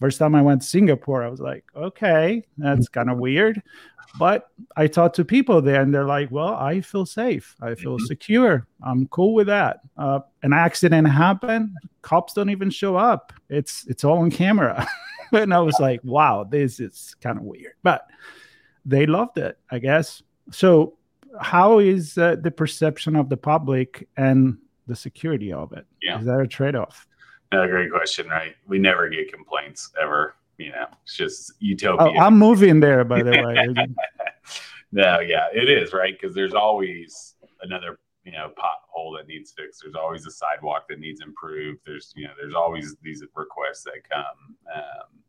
First 0.00 0.18
time 0.18 0.34
i 0.34 0.42
went 0.42 0.60
to 0.60 0.66
singapore 0.66 1.22
i 1.22 1.28
was 1.28 1.40
like 1.40 1.64
okay 1.74 2.44
that's 2.58 2.88
kind 2.88 3.08
of 3.08 3.18
weird 3.18 3.62
but 4.18 4.50
I 4.76 4.86
talked 4.86 5.16
to 5.16 5.24
people 5.24 5.60
there, 5.60 5.80
and 5.80 5.92
they're 5.92 6.04
like, 6.04 6.30
"Well, 6.30 6.54
I 6.54 6.80
feel 6.80 7.06
safe. 7.06 7.56
I 7.60 7.74
feel 7.74 7.96
mm-hmm. 7.96 8.06
secure. 8.06 8.66
I'm 8.82 9.06
cool 9.08 9.34
with 9.34 9.48
that. 9.48 9.80
Uh, 9.96 10.20
an 10.42 10.52
accident 10.52 11.08
happened. 11.08 11.70
Cops 12.02 12.32
don't 12.32 12.50
even 12.50 12.70
show 12.70 12.96
up. 12.96 13.32
It's 13.48 13.86
it's 13.86 14.04
all 14.04 14.18
on 14.18 14.30
camera." 14.30 14.86
and 15.32 15.52
I 15.52 15.60
was 15.60 15.78
like, 15.80 16.00
"Wow, 16.04 16.44
this 16.44 16.80
is 16.80 17.16
kind 17.20 17.38
of 17.38 17.44
weird." 17.44 17.74
But 17.82 18.06
they 18.84 19.06
loved 19.06 19.38
it, 19.38 19.58
I 19.70 19.78
guess. 19.78 20.22
So, 20.50 20.98
how 21.40 21.78
is 21.78 22.16
uh, 22.18 22.36
the 22.40 22.50
perception 22.50 23.16
of 23.16 23.28
the 23.28 23.36
public 23.36 24.08
and 24.16 24.58
the 24.86 24.96
security 24.96 25.52
of 25.52 25.72
it? 25.72 25.86
Yeah. 26.02 26.20
Is 26.20 26.26
that 26.26 26.40
a 26.40 26.46
trade-off? 26.46 27.06
No, 27.52 27.66
great 27.66 27.90
question. 27.90 28.28
Right? 28.28 28.54
We 28.66 28.78
never 28.78 29.08
get 29.08 29.32
complaints 29.32 29.90
ever 30.00 30.34
you 30.58 30.70
know, 30.70 30.86
it's 31.02 31.16
just 31.16 31.52
utopia. 31.58 32.12
Oh, 32.16 32.20
I'm 32.20 32.38
moving 32.38 32.80
there, 32.80 33.04
by 33.04 33.22
the 33.22 33.30
way. 33.30 33.86
no, 34.92 35.20
yeah, 35.20 35.46
it 35.52 35.68
is 35.68 35.92
right 35.92 36.14
because 36.18 36.34
there's 36.34 36.54
always 36.54 37.34
another 37.62 37.98
you 38.24 38.32
know 38.32 38.50
pothole 38.58 39.16
that 39.16 39.26
needs 39.26 39.52
fixed. 39.52 39.80
There's 39.82 39.94
always 39.94 40.26
a 40.26 40.30
sidewalk 40.30 40.88
that 40.88 40.98
needs 40.98 41.20
improved. 41.20 41.80
There's 41.86 42.12
you 42.16 42.24
know 42.24 42.32
there's 42.40 42.54
always 42.54 42.96
these 43.02 43.22
requests 43.34 43.84
that 43.84 44.08
come, 44.10 44.56
um, 44.74 45.22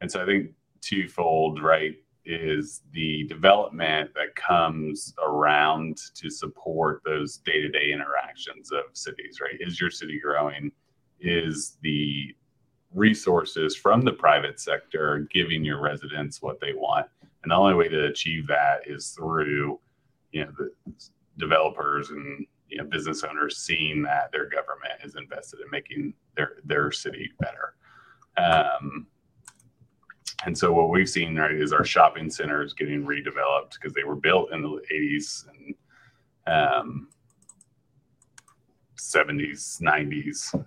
and 0.00 0.10
so 0.10 0.22
I 0.22 0.26
think 0.26 0.50
twofold, 0.80 1.62
right? 1.62 1.96
Is 2.24 2.82
the 2.92 3.24
development 3.24 4.10
that 4.14 4.34
comes 4.36 5.14
around 5.24 5.96
to 6.14 6.30
support 6.30 7.02
those 7.04 7.38
day 7.38 7.60
to 7.60 7.68
day 7.68 7.92
interactions 7.92 8.70
of 8.72 8.84
cities, 8.92 9.40
right? 9.40 9.58
Is 9.60 9.80
your 9.80 9.90
city 9.90 10.20
growing? 10.22 10.70
Is 11.20 11.76
the 11.82 12.34
resources 12.94 13.76
from 13.76 14.02
the 14.02 14.12
private 14.12 14.58
sector 14.60 15.28
giving 15.32 15.64
your 15.64 15.80
residents 15.80 16.42
what 16.42 16.60
they 16.60 16.72
want. 16.72 17.06
And 17.42 17.50
the 17.50 17.56
only 17.56 17.74
way 17.74 17.88
to 17.88 18.06
achieve 18.06 18.46
that 18.48 18.80
is 18.86 19.10
through, 19.10 19.78
you 20.32 20.44
know, 20.44 20.52
the 20.58 20.70
developers 21.38 22.10
and 22.10 22.46
you 22.68 22.78
know 22.78 22.84
business 22.84 23.24
owners 23.24 23.56
seeing 23.56 24.02
that 24.02 24.30
their 24.30 24.48
government 24.48 24.92
is 25.02 25.16
invested 25.16 25.60
in 25.60 25.70
making 25.70 26.14
their 26.36 26.56
their 26.64 26.90
city 26.90 27.30
better. 27.40 27.74
Um, 28.36 29.06
and 30.44 30.56
so 30.56 30.72
what 30.72 30.90
we've 30.90 31.08
seen 31.08 31.36
right 31.36 31.52
is 31.52 31.72
our 31.72 31.84
shopping 31.84 32.30
centers 32.30 32.72
getting 32.72 33.04
redeveloped 33.04 33.74
because 33.74 33.92
they 33.92 34.04
were 34.04 34.16
built 34.16 34.52
in 34.52 34.62
the 34.62 34.80
80s 34.92 35.44
and 35.48 35.74
um, 36.46 37.08
70s, 38.96 39.82
90s. 39.82 40.64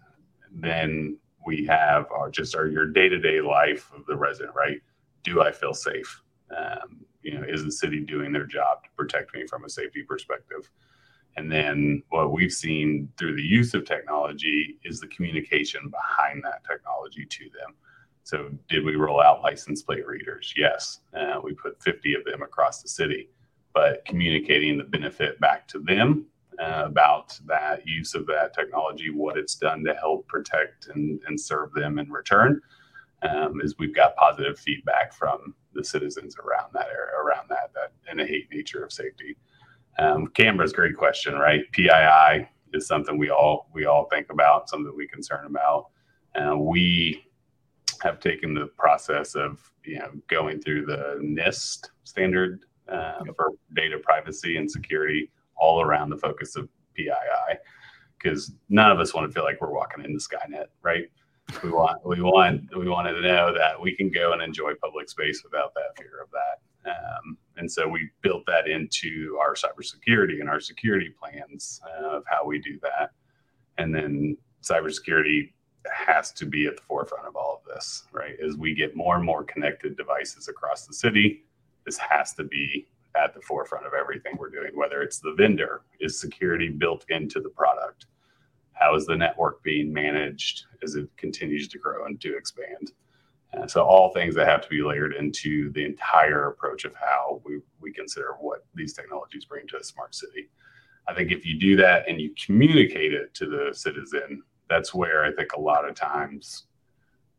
Then 0.52 1.18
we 1.46 1.66
have 1.66 2.06
are 2.12 2.30
just 2.30 2.56
our 2.56 2.68
your 2.68 2.86
day 2.86 3.10
to 3.10 3.20
day 3.20 3.42
life 3.42 3.92
of 3.96 4.06
the 4.06 4.16
resident, 4.16 4.56
right? 4.56 4.82
Do 5.24 5.42
I 5.42 5.52
feel 5.52 5.74
safe? 5.74 6.22
Um, 6.56 7.06
you 7.22 7.34
know, 7.34 7.46
is 7.48 7.64
the 7.64 7.72
city 7.72 8.02
doing 8.02 8.32
their 8.32 8.46
job 8.46 8.84
to 8.84 8.90
protect 8.96 9.34
me 9.34 9.46
from 9.48 9.64
a 9.66 9.70
safety 9.70 10.04
perspective? 10.04 10.70
And 11.36 11.52
then 11.52 12.04
what 12.10 12.32
we've 12.32 12.52
seen 12.52 13.10
through 13.18 13.36
the 13.36 13.42
use 13.42 13.74
of 13.74 13.86
technology 13.86 14.78
is 14.84 15.00
the 15.00 15.08
communication 15.08 15.90
behind 15.90 16.44
that 16.44 16.64
technology 16.70 17.26
to 17.26 17.46
them. 17.46 17.76
So, 18.24 18.50
did 18.70 18.86
we 18.86 18.96
roll 18.96 19.22
out 19.22 19.42
license 19.42 19.82
plate 19.82 20.08
readers? 20.08 20.54
Yes. 20.56 21.00
Uh, 21.14 21.42
we 21.44 21.54
put 21.54 21.82
50 21.82 22.14
of 22.14 22.24
them 22.24 22.42
across 22.42 22.82
the 22.82 22.88
city, 22.88 23.30
but 23.74 24.06
communicating 24.06 24.78
the 24.78 24.84
benefit 24.84 25.40
back 25.40 25.68
to 25.70 25.80
them 25.80 26.28
uh, 26.60 26.84
about 26.86 27.39
that 27.46 27.86
use 27.88 28.16
of 28.16 28.26
that 28.28 28.54
technology, 28.54 29.10
what 29.10 29.38
it's 29.38 29.56
done 29.56 29.84
to 29.84 29.94
help 29.96 30.28
protect 30.28 30.88
and, 30.94 31.20
and 31.28 31.39
serve 31.39 31.72
them 31.74 32.00
in 32.00 32.12
return, 32.12 32.62
um, 33.24 33.62
is 33.62 33.76
we've 33.78 33.96
got 33.96 34.16
positive 34.16 34.60
feedback 34.60 35.13
from 35.13 35.56
the 35.74 35.84
citizens 35.84 36.36
around 36.38 36.70
that 36.74 36.88
area, 36.88 37.16
around 37.20 37.48
that 37.50 37.72
that 37.74 37.94
innate 38.12 38.50
nature 38.52 38.84
of 38.84 38.92
safety. 38.92 39.36
Um, 40.00 40.28
cameras, 40.28 40.74
great 40.74 40.96
question, 40.98 41.36
right? 41.36 41.62
PII 41.72 42.48
is 42.74 42.88
something 42.88 43.18
we 43.18 43.30
all 43.30 43.70
we 43.74 43.86
all 43.86 44.06
think 44.12 44.32
about, 44.32 44.70
something 44.70 44.94
we 44.96 45.08
concern 45.08 45.46
about. 45.46 45.88
Uh, 46.36 46.58
we 46.58 47.24
have 48.02 48.20
taken 48.20 48.54
the 48.54 48.68
process 48.78 49.36
of 49.36 49.72
you 49.84 50.00
know 50.00 50.12
going 50.28 50.62
through 50.62 50.86
the 50.86 51.20
NIST 51.22 51.89
standard 52.04 52.66
uh, 52.92 53.20
for 53.36 53.52
data 53.76 53.98
privacy 53.98 54.58
and 54.58 54.70
security 54.70 55.32
all 55.56 55.82
around 55.82 56.10
the 56.10 56.18
focus 56.18 56.56
of 56.56 56.68
PII 56.96 57.58
because 58.18 58.54
none 58.70 58.92
of 58.92 59.00
us 59.00 59.13
want 59.13 59.30
to 59.30 59.34
feel 59.34 59.44
like 59.44 59.60
we're 59.60 59.74
walking 59.74 60.04
into 60.04 60.20
Skynet, 60.20 60.68
right? 60.82 61.06
We 61.62 61.72
want 61.72 62.06
we 62.06 62.22
want 62.22 62.62
we 62.78 62.88
wanted 62.88 63.13
to 63.13 63.22
know 63.22 63.54
that 63.54 63.80
we 63.80 63.96
can 63.96 64.10
go 64.10 64.32
and 64.32 64.42
enjoy 64.42 64.74
public 64.76 65.10
space 65.10 65.44
without 65.44 65.74
that 65.76 65.98
fear 65.98 66.22
of 66.24 66.30
that. 66.32 66.89
Um, 66.89 67.38
and 67.58 67.72
so 67.72 67.88
we 67.88 68.10
built 68.22 68.46
that 68.48 68.68
into 68.68 69.38
our 69.42 69.56
cybersecurity 69.56 70.39
and 70.39 70.50
our 70.50 70.60
security 70.60 71.13
plans 71.20 71.82
uh, 71.86 72.18
of 72.18 72.24
how 72.26 72.46
we 72.46 72.60
do 72.60 72.80
that. 72.82 73.12
And 73.78 73.94
then 73.94 74.38
cybersecurity 74.62 75.52
has 75.92 76.32
to 76.34 76.46
be 76.46 76.66
at 76.66 76.78
the 76.78 76.82
forefront 76.84 77.28
of 77.28 77.36
all 77.36 77.62
of 77.62 77.74
this, 77.74 78.04
right? 78.12 78.36
As 78.46 78.56
we 78.58 78.74
get 78.74 78.96
more 78.96 79.16
and 79.16 79.26
more 79.26 79.44
connected 79.44 79.98
devices 79.98 80.48
across 80.48 80.88
the 80.88 80.94
city, 80.94 81.44
this 81.86 81.98
has 81.98 82.34
to 82.36 82.44
be 82.44 82.88
at 83.15 83.34
the 83.34 83.41
forefront 83.41 83.86
of 83.86 83.93
everything 83.93 84.36
we're 84.38 84.49
doing, 84.49 84.71
whether 84.76 85.02
it's 85.02 85.19
the 85.19 85.34
vendor, 85.38 85.82
is 85.99 86.19
security 86.19 86.69
built 86.69 87.06
into 87.10 87.39
the 87.39 87.49
product? 87.49 88.08
How 88.73 88.95
is 88.95 89.06
the 89.06 89.15
network 89.15 89.63
being 89.63 89.93
managed 89.93 90.65
as 90.84 90.95
it 90.95 91.08
continues 91.17 91.67
to 91.69 91.78
grow 91.78 92.06
and 92.06 92.19
to 92.21 92.36
expand? 92.36 92.91
Uh, 93.56 93.67
so, 93.67 93.84
all 93.84 94.12
things 94.12 94.34
that 94.34 94.47
have 94.47 94.62
to 94.62 94.69
be 94.69 94.82
layered 94.82 95.13
into 95.13 95.71
the 95.73 95.86
entire 95.86 96.47
approach 96.47 96.86
of 96.86 96.95
how 96.95 97.39
we, 97.45 97.60
we 97.80 97.93
consider 97.93 98.36
what 98.39 98.65
these 98.73 98.93
technologies 98.93 99.45
bring 99.45 99.67
to 99.67 99.78
a 99.78 99.84
smart 99.84 100.15
city. 100.15 100.49
I 101.08 101.13
think 101.13 101.32
if 101.32 101.45
you 101.45 101.60
do 101.60 101.76
that 101.76 102.10
and 102.10 102.19
you 102.19 102.34
communicate 102.43 103.13
it 103.13 103.34
to 103.36 103.45
the 103.45 103.73
citizen, 103.73 104.41
that's 104.69 104.93
where 104.93 105.23
I 105.23 105.32
think 105.34 105.54
a 105.54 105.60
lot 105.60 105.88
of 105.88 105.93
times 105.93 106.65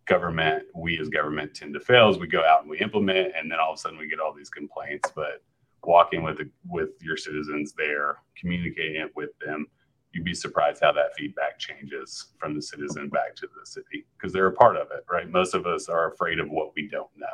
government, 0.07 0.65
we 0.75 0.99
as 0.99 1.09
government 1.09 1.55
tend 1.55 1.75
to 1.75 1.81
fail 1.81 2.09
as 2.09 2.19
we 2.19 2.27
go 2.27 2.45
out 2.45 2.61
and 2.61 2.71
we 2.71 2.79
implement, 2.79 3.33
and 3.37 3.51
then 3.51 3.59
all 3.59 3.73
of 3.73 3.79
a 3.79 3.81
sudden 3.81 3.99
we 3.99 4.09
get 4.09 4.21
all 4.21 4.35
these 4.35 4.51
complaints. 4.51 5.11
But 5.15 5.43
walking 5.87 6.23
with 6.23 6.39
the, 6.39 6.51
with 6.69 6.91
your 7.01 7.17
citizens 7.17 7.73
there, 7.77 8.19
communicating 8.37 9.01
it 9.01 9.11
with 9.15 9.31
them, 9.45 9.67
you'd 10.13 10.25
be 10.25 10.35
surprised 10.35 10.81
how 10.83 10.93
that 10.93 11.15
feedback 11.17 11.59
changes 11.59 12.33
from 12.39 12.55
the 12.55 12.63
citizen 12.63 13.09
back 13.09 13.35
to 13.37 13.49
the 13.59 13.67
city 13.67 14.07
because 14.17 14.33
they're 14.33 14.47
a 14.47 14.53
part 14.53 14.77
of 14.77 14.89
it, 14.93 15.05
right? 15.11 15.29
Most 15.29 15.55
of 15.55 15.67
us 15.67 15.89
are 15.89 16.13
afraid 16.13 16.39
of 16.39 16.49
what 16.49 16.73
we 16.77 16.89
don't 16.89 17.11
know. 17.17 17.27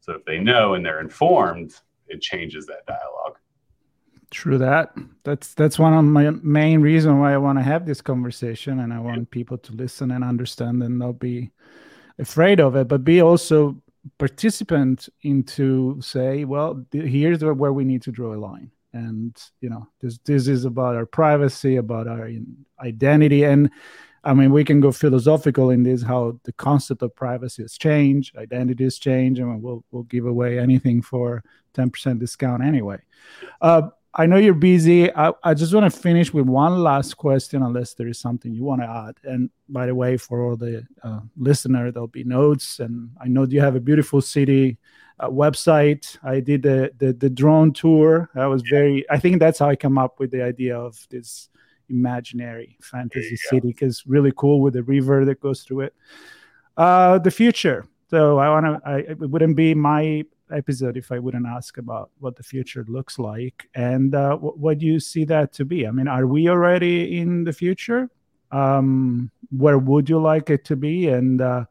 So 0.00 0.12
if 0.12 0.24
they 0.26 0.38
know 0.38 0.74
and 0.74 0.84
they're 0.84 1.00
informed, 1.00 1.74
it 2.08 2.20
changes 2.20 2.66
that 2.66 2.86
dialogue. 2.86 3.38
True 4.30 4.58
that. 4.58 4.94
That's 5.22 5.54
that's 5.54 5.78
one 5.78 5.94
of 5.94 6.04
my 6.04 6.30
main 6.30 6.80
reason 6.80 7.20
why 7.20 7.32
I 7.34 7.38
want 7.38 7.58
to 7.58 7.62
have 7.62 7.86
this 7.86 8.00
conversation 8.00 8.80
and 8.80 8.92
I 8.92 8.98
want 8.98 9.18
yeah. 9.18 9.24
people 9.30 9.58
to 9.58 9.72
listen 9.72 10.10
and 10.10 10.24
understand 10.24 10.82
and 10.82 10.98
not 10.98 11.18
be 11.18 11.52
afraid 12.18 12.60
of 12.60 12.76
it, 12.76 12.88
but 12.88 13.04
be 13.04 13.22
also 13.22 13.80
participant 14.18 15.08
into 15.22 16.00
say, 16.00 16.44
well, 16.44 16.84
here's 16.92 17.44
where 17.44 17.72
we 17.72 17.84
need 17.84 18.02
to 18.02 18.12
draw 18.12 18.34
a 18.34 18.38
line. 18.38 18.70
And 18.92 19.36
you 19.60 19.68
know, 19.68 19.88
this 20.00 20.18
this 20.24 20.46
is 20.46 20.64
about 20.64 20.94
our 20.94 21.06
privacy, 21.06 21.76
about 21.76 22.06
our 22.06 22.30
identity, 22.80 23.42
and 23.44 23.70
I 24.22 24.32
mean, 24.32 24.52
we 24.52 24.64
can 24.64 24.80
go 24.80 24.92
philosophical 24.92 25.70
in 25.70 25.82
this 25.82 26.02
how 26.02 26.38
the 26.44 26.52
concept 26.52 27.02
of 27.02 27.14
privacy 27.14 27.62
has 27.62 27.76
changed, 27.76 28.36
identity 28.36 28.84
has 28.84 28.98
changed, 28.98 29.40
and 29.40 29.62
we'll 29.62 29.84
we'll 29.90 30.04
give 30.04 30.26
away 30.26 30.58
anything 30.58 31.02
for 31.02 31.42
ten 31.74 31.90
percent 31.90 32.20
discount 32.20 32.62
anyway. 32.62 32.98
Uh, 33.60 33.88
I 34.16 34.26
know 34.26 34.36
you're 34.36 34.54
busy. 34.54 35.12
I, 35.12 35.32
I 35.42 35.54
just 35.54 35.74
want 35.74 35.92
to 35.92 35.98
finish 35.98 36.32
with 36.32 36.46
one 36.46 36.82
last 36.82 37.14
question, 37.16 37.62
unless 37.62 37.94
there 37.94 38.06
is 38.06 38.18
something 38.18 38.52
you 38.54 38.62
want 38.62 38.80
to 38.80 38.88
add. 38.88 39.16
And 39.24 39.50
by 39.68 39.86
the 39.86 39.94
way, 39.94 40.16
for 40.16 40.40
all 40.40 40.56
the 40.56 40.86
uh, 41.02 41.20
listener, 41.36 41.90
there'll 41.90 42.06
be 42.06 42.22
notes. 42.22 42.78
And 42.78 43.10
I 43.20 43.26
know 43.26 43.44
you 43.44 43.60
have 43.60 43.74
a 43.74 43.80
beautiful 43.80 44.20
city 44.20 44.78
uh, 45.18 45.28
website. 45.28 46.16
I 46.22 46.38
did 46.38 46.62
the, 46.62 46.92
the, 46.96 47.12
the 47.12 47.28
drone 47.28 47.72
tour. 47.72 48.30
That 48.34 48.46
was 48.46 48.62
very. 48.70 49.04
I 49.10 49.18
think 49.18 49.40
that's 49.40 49.58
how 49.58 49.68
I 49.68 49.74
come 49.76 49.98
up 49.98 50.20
with 50.20 50.30
the 50.30 50.42
idea 50.42 50.78
of 50.78 50.96
this 51.10 51.48
imaginary 51.88 52.78
fantasy 52.80 53.36
city 53.36 53.68
because 53.68 54.06
really 54.06 54.32
cool 54.36 54.60
with 54.60 54.74
the 54.74 54.82
river 54.84 55.24
that 55.24 55.40
goes 55.40 55.62
through 55.62 55.80
it. 55.80 55.94
Uh, 56.76 57.18
the 57.18 57.30
future. 57.32 57.84
So 58.10 58.38
I 58.38 58.48
want 58.48 58.66
to. 58.66 58.88
I 58.88 58.98
it 58.98 59.18
wouldn't 59.18 59.56
be 59.56 59.74
my 59.74 60.24
episode 60.52 60.96
if 60.96 61.10
I 61.12 61.18
wouldn't 61.18 61.46
ask 61.46 61.78
about 61.78 62.10
what 62.18 62.36
the 62.36 62.42
future 62.42 62.84
looks 62.88 63.18
like 63.18 63.68
and 63.74 64.14
uh, 64.14 64.36
what, 64.36 64.58
what 64.58 64.78
do 64.78 64.86
you 64.86 65.00
see 65.00 65.24
that 65.26 65.52
to 65.54 65.64
be? 65.64 65.86
I 65.86 65.90
mean, 65.90 66.08
are 66.08 66.26
we 66.26 66.48
already 66.48 67.18
in 67.18 67.44
the 67.44 67.52
future? 67.52 68.10
Um, 68.50 69.30
where 69.50 69.78
would 69.78 70.08
you 70.08 70.20
like 70.20 70.50
it 70.50 70.64
to 70.66 70.76
be? 70.76 71.08
And 71.08 71.40
uh, 71.40 71.64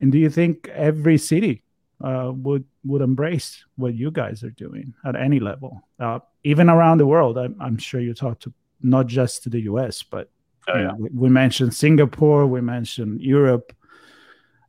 and 0.00 0.12
do 0.12 0.18
you 0.18 0.30
think 0.30 0.68
every 0.68 1.18
city 1.18 1.62
uh, 2.02 2.32
would 2.34 2.64
would 2.84 3.02
embrace 3.02 3.64
what 3.76 3.94
you 3.94 4.10
guys 4.10 4.42
are 4.42 4.50
doing 4.50 4.94
at 5.04 5.16
any 5.16 5.40
level, 5.40 5.82
uh, 5.98 6.20
even 6.44 6.70
around 6.70 6.98
the 6.98 7.06
world? 7.06 7.38
I'm, 7.38 7.56
I'm 7.60 7.78
sure 7.78 8.00
you 8.00 8.14
talk 8.14 8.40
to 8.40 8.52
not 8.82 9.06
just 9.06 9.42
to 9.42 9.50
the 9.50 9.62
U.S., 9.62 10.02
but 10.02 10.30
oh, 10.68 10.76
yeah. 10.76 10.86
know, 10.88 10.96
we, 10.98 11.08
we 11.10 11.28
mentioned 11.28 11.74
Singapore, 11.74 12.46
we 12.46 12.60
mentioned 12.60 13.20
Europe. 13.20 13.74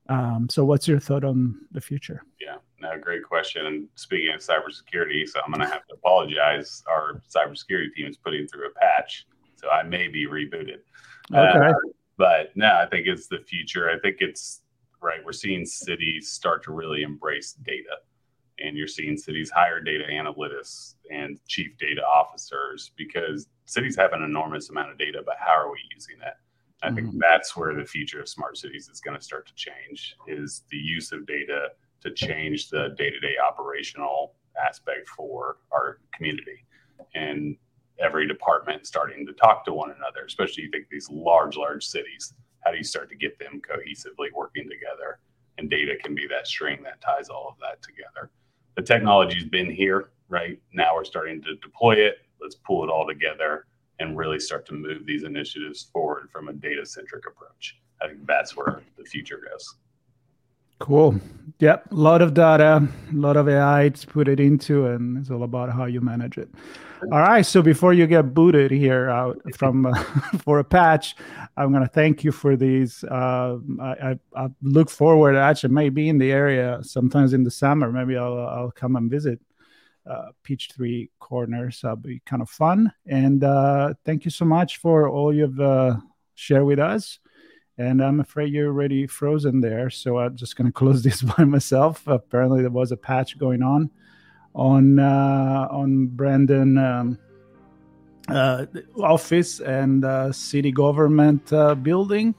Um, 0.10 0.48
so, 0.50 0.64
what's 0.64 0.88
your 0.88 1.00
thought 1.00 1.24
on 1.24 1.60
the 1.72 1.82
future? 1.82 2.24
Yeah, 2.40 2.58
no, 2.80 2.98
great 3.00 3.24
question. 3.24 3.66
And 3.66 3.88
speaking 3.96 4.34
of 4.34 4.42
cybersecurity, 4.42 5.28
so 5.28 5.40
I'm 5.44 5.52
going 5.52 5.66
to 5.66 5.72
have 5.72 5.86
to 5.88 5.96
apologize. 5.96 6.84
Our 6.88 7.22
cybersecurity 7.30 7.94
team 7.96 8.08
is 8.08 8.18
putting 8.18 8.48
through 8.48 8.68
a 8.68 8.72
patch, 8.72 9.26
so 9.56 9.70
I 9.70 9.84
may 9.84 10.08
be 10.08 10.28
rebooted. 10.28 10.80
Okay. 11.34 11.68
Uh, 11.68 11.74
but 12.18 12.56
no, 12.56 12.76
I 12.76 12.88
think 12.88 13.08
it's 13.08 13.28
the 13.28 13.40
future. 13.40 13.90
I 13.90 14.00
think 14.00 14.18
it's 14.20 14.62
right. 15.02 15.20
We're 15.24 15.32
seeing 15.32 15.66
cities 15.66 16.30
start 16.32 16.64
to 16.64 16.72
really 16.72 17.02
embrace 17.02 17.54
data, 17.54 17.98
and 18.60 18.78
you're 18.78 18.88
seeing 18.88 19.18
cities 19.18 19.50
hire 19.50 19.80
data 19.80 20.06
analysts 20.06 20.96
and 21.12 21.40
chief 21.48 21.78
data 21.80 22.02
officers 22.02 22.92
because 22.96 23.48
cities 23.66 23.96
have 23.96 24.14
an 24.14 24.24
enormous 24.24 24.70
amount 24.70 24.92
of 24.92 24.98
data. 24.98 25.22
But 25.26 25.36
how 25.40 25.54
are 25.54 25.72
we 25.72 25.80
using 25.94 26.18
it? 26.26 26.34
I 26.84 26.92
think 26.92 27.08
mm-hmm. 27.08 27.20
that's 27.20 27.58
where 27.58 27.74
the 27.74 27.86
future 27.86 28.22
of 28.22 28.30
smart 28.30 28.56
cities 28.56 28.88
is 28.88 29.00
going 29.00 29.18
to 29.18 29.24
start 29.24 29.48
to 29.48 29.56
change. 29.56 30.16
Is 30.28 30.64
the 30.70 30.78
use 30.78 31.12
of 31.12 31.26
data 31.26 31.70
to 32.02 32.12
change 32.12 32.70
the 32.70 32.90
day-to-day 32.98 33.36
operational 33.46 34.34
aspect 34.66 35.08
for 35.10 35.58
our 35.72 36.00
community. 36.14 36.66
And 37.16 37.56
every 38.00 38.28
department 38.28 38.86
starting 38.86 39.26
to 39.26 39.34
talk 39.34 39.66
to 39.66 39.74
one 39.74 39.90
another 39.90 40.24
especially 40.28 40.62
you 40.64 40.70
think 40.70 40.86
these 40.88 41.10
large 41.10 41.58
large 41.58 41.84
cities 41.84 42.36
how 42.64 42.70
do 42.70 42.78
you 42.78 42.84
start 42.84 43.10
to 43.10 43.16
get 43.16 43.40
them 43.40 43.60
cohesively 43.68 44.28
working 44.36 44.70
together? 44.70 45.20
And 45.58 45.68
data 45.68 45.96
can 46.04 46.14
be 46.14 46.28
that 46.28 46.46
string 46.46 46.84
that 46.84 47.02
ties 47.02 47.30
all 47.30 47.48
of 47.50 47.56
that 47.62 47.82
together. 47.82 48.30
The 48.76 48.84
technology's 48.84 49.46
been 49.46 49.72
here 49.72 50.12
right? 50.30 50.60
Now 50.74 50.96
we're 50.96 51.06
starting 51.06 51.42
to 51.44 51.56
deploy 51.56 51.94
it. 51.94 52.18
Let's 52.42 52.56
pull 52.56 52.84
it 52.84 52.90
all 52.90 53.08
together 53.08 53.66
and 54.00 54.18
really 54.18 54.40
start 54.40 54.66
to 54.68 54.74
move 54.74 55.06
these 55.06 55.24
initiatives 55.24 55.90
forward 55.92 56.30
from 56.32 56.50
a 56.50 56.54
data 56.54 56.86
centric 56.86 57.26
approach. 57.28 57.80
I 58.02 58.08
think 58.08 58.26
that's 58.28 58.56
where 58.56 58.82
the 58.98 59.04
future 59.04 59.42
goes 59.50 59.76
Cool. 60.80 61.20
Yep. 61.60 61.92
A 61.92 61.96
lot 61.96 62.22
of 62.22 62.36
data, 62.36 62.88
a 63.12 63.16
lot 63.16 63.36
of 63.36 63.50
AI 63.50 63.90
to 63.90 64.08
put 64.08 64.28
it 64.28 64.40
into, 64.40 64.86
and 64.86 65.18
it's 65.18 65.32
all 65.32 65.42
about 65.42 65.74
how 65.74 65.86
you 65.86 66.02
manage 66.02 66.38
it. 66.38 66.50
All 67.12 67.20
right. 67.20 67.46
So 67.46 67.64
before 67.64 67.94
you 67.94 68.06
get 68.06 68.34
booted 68.34 68.70
here 68.70 69.10
out 69.10 69.42
from 69.56 69.88
uh, 69.88 70.04
for 70.44 70.60
a 70.60 70.64
patch, 70.64 71.16
I'm 71.56 71.74
gonna 71.74 71.88
thank 71.88 72.24
you 72.24 72.32
for 72.32 72.56
these. 72.56 73.04
Uh, 73.04 73.58
I, 73.82 73.90
I, 73.92 74.20
I, 74.36 74.48
look 74.62 74.90
forward. 74.92 75.36
Actually, 75.36 75.74
maybe 75.74 76.10
in 76.10 76.20
the 76.20 76.32
area 76.32 76.80
sometimes 76.84 77.34
in 77.34 77.44
the 77.44 77.52
summer. 77.52 77.92
Maybe 77.92 78.16
I'll 78.16 78.40
I'll 78.40 78.72
come 78.72 78.96
and 78.96 79.10
visit 79.10 79.40
uh, 80.08 80.28
Peachtree 80.44 81.08
Corners. 81.20 81.82
That'll 81.82 81.98
be 81.98 82.22
kind 82.26 82.44
of 82.44 82.50
fun. 82.50 82.94
And 83.08 83.44
uh, 83.44 83.96
thank 84.06 84.26
you 84.26 84.32
so 84.32 84.46
much 84.46 84.78
for 84.78 85.10
all 85.10 85.34
you've 85.34 85.60
uh, 85.60 85.98
shared 86.36 86.66
with 86.66 86.80
us 86.80 87.20
and 87.78 88.04
I'm 88.04 88.20
afraid 88.20 88.52
you're 88.54 88.68
already 88.68 89.06
frozen 89.06 89.62
there. 89.62 89.90
So 89.90 90.18
I'm 90.18 90.36
just 90.36 90.56
going 90.56 90.68
to 90.72 90.72
close 90.72 91.04
this 91.04 91.22
by 91.22 91.44
myself. 91.44 92.04
Apparently, 92.08 92.62
there 92.62 92.72
was 92.72 92.92
a 92.92 92.98
patch 92.98 93.38
going 93.38 93.62
on 93.64 93.90
on 94.56 95.00
uh, 95.00 95.68
on 95.70 96.08
Brandon 96.08 96.78
um, 96.78 97.20
uh, 98.28 98.66
office 99.02 99.60
and 99.60 100.04
uh, 100.04 100.32
city 100.32 100.72
government 100.72 101.54
uh, 101.54 101.76
building. 101.76 102.36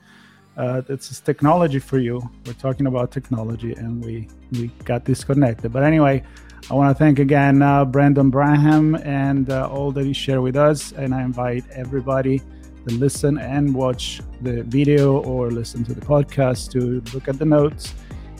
Uh, 0.57 0.81
that's 0.81 1.21
technology 1.21 1.79
for 1.79 1.99
you. 1.99 2.21
We're 2.45 2.53
talking 2.55 2.89
about 2.89 3.13
technology, 3.13 3.75
and 3.75 4.05
we 4.05 4.29
we 4.53 4.69
got 4.85 5.05
disconnected. 5.05 5.73
But 5.73 5.85
anyway, 5.85 6.25
I 6.69 6.75
want 6.75 6.97
to 6.97 6.99
thank 6.99 7.21
again 7.21 7.63
uh, 7.63 7.85
Brandon 7.85 8.29
Branham 8.29 8.97
and 8.97 9.49
all 9.53 9.93
that 9.93 10.05
he 10.05 10.13
shared 10.13 10.41
with 10.41 10.57
us, 10.57 10.91
and 10.91 11.15
I 11.15 11.23
invite 11.23 11.65
everybody 11.71 12.43
listen 12.93 13.39
and 13.39 13.75
watch 13.75 14.21
the 14.43 14.63
video 14.65 15.21
or 15.23 15.51
listen 15.51 15.85
to 15.85 15.95
the 15.95 16.01
podcast 16.01 16.71
to 16.73 17.03
look 17.15 17.29
at 17.29 17.39
the 17.39 17.45
notes 17.45 17.95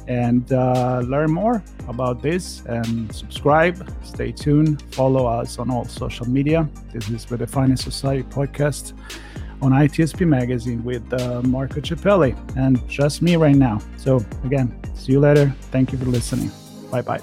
and 0.09 0.53
uh, 0.53 1.01
learn 1.05 1.31
more 1.31 1.63
about 1.87 2.23
this 2.23 2.63
and 2.67 3.15
subscribe. 3.15 3.77
Stay 4.03 4.33
tuned. 4.33 4.83
Follow 4.95 5.27
us 5.27 5.59
on 5.59 5.71
all 5.71 5.85
social 5.85 6.29
media. 6.29 6.69
This 6.93 7.09
is 7.11 7.25
the 7.27 7.37
Redefining 7.37 7.79
Society 7.79 8.23
podcast 8.23 8.95
on 9.61 9.73
ITSP 9.73 10.27
Magazine 10.27 10.83
with 10.83 11.13
uh, 11.13 11.43
Marco 11.43 11.81
Ciappelli 11.81 12.37
and 12.57 12.87
just 12.89 13.23
me 13.23 13.37
right 13.37 13.57
now. 13.57 13.81
So, 13.99 14.25
again, 14.45 14.79
see 14.95 15.13
you 15.13 15.21
later. 15.21 15.55
Thank 15.71 15.93
you 15.93 15.99
for 15.99 16.07
listening. 16.07 16.51
Bye 16.91 17.03
bye. 17.03 17.21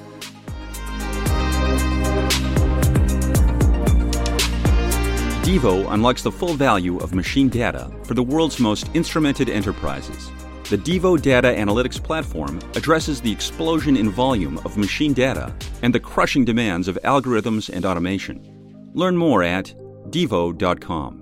Devo 5.45 5.86
unlocks 5.93 6.23
the 6.23 6.31
full 6.31 6.55
value 6.55 6.97
of 6.97 7.13
machine 7.13 7.49
data 7.49 7.91
for 8.03 8.15
the 8.15 8.23
world's 8.23 8.60
most 8.60 8.91
instrumented 8.95 9.47
enterprises. 9.47 10.31
The 10.71 10.77
Devo 10.79 11.21
Data 11.21 11.49
Analytics 11.49 12.01
Platform 12.03 12.60
addresses 12.73 13.21
the 13.21 13.31
explosion 13.31 13.95
in 13.95 14.10
volume 14.10 14.58
of 14.65 14.75
machine 14.75 15.13
data 15.13 15.55
and 15.84 15.93
the 15.93 15.99
crushing 15.99 16.45
demands 16.45 16.88
of 16.88 16.97
algorithms 17.03 17.69
and 17.69 17.86
automation. 17.86 18.89
Learn 18.95 19.15
more 19.15 19.43
at 19.43 19.71
devo.com. 20.10 21.21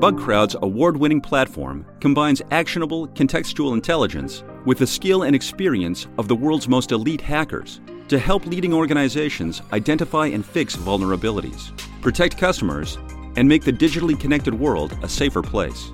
Bugcrowd's 0.00 0.56
award 0.60 0.96
winning 0.96 1.20
platform 1.20 1.86
combines 2.00 2.42
actionable 2.50 3.06
contextual 3.06 3.74
intelligence 3.74 4.42
with 4.64 4.78
the 4.78 4.86
skill 4.88 5.22
and 5.22 5.36
experience 5.36 6.08
of 6.18 6.26
the 6.26 6.34
world's 6.34 6.66
most 6.66 6.90
elite 6.90 7.20
hackers 7.20 7.80
to 8.08 8.18
help 8.18 8.46
leading 8.46 8.72
organizations 8.72 9.62
identify 9.72 10.26
and 10.26 10.44
fix 10.44 10.76
vulnerabilities, 10.76 11.72
protect 12.00 12.36
customers, 12.36 12.98
and 13.36 13.48
make 13.48 13.64
the 13.64 13.72
digitally 13.72 14.18
connected 14.18 14.54
world 14.54 14.96
a 15.02 15.08
safer 15.08 15.42
place. 15.42 15.90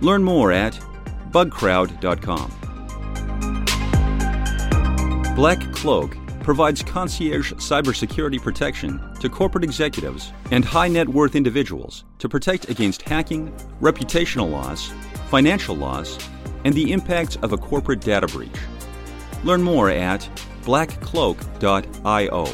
Learn 0.00 0.22
more 0.22 0.52
at 0.52 0.78
bugcrowd.com. 1.30 2.52
Black 5.34 5.60
Cloak 5.72 6.16
provides 6.42 6.82
concierge 6.82 7.52
cybersecurity 7.52 8.42
protection 8.42 9.00
to 9.20 9.28
corporate 9.28 9.64
executives 9.64 10.32
and 10.50 10.64
high 10.64 10.88
net 10.88 11.06
worth 11.06 11.36
individuals 11.36 12.04
to 12.18 12.28
protect 12.28 12.70
against 12.70 13.02
hacking, 13.02 13.52
reputational 13.80 14.50
loss, 14.50 14.90
financial 15.28 15.76
loss, 15.76 16.18
and 16.64 16.74
the 16.74 16.90
impacts 16.90 17.36
of 17.36 17.52
a 17.52 17.58
corporate 17.58 18.00
data 18.00 18.26
breach. 18.26 18.58
Learn 19.44 19.62
more 19.62 19.90
at 19.90 20.28
blackcloak.io. 20.68 22.44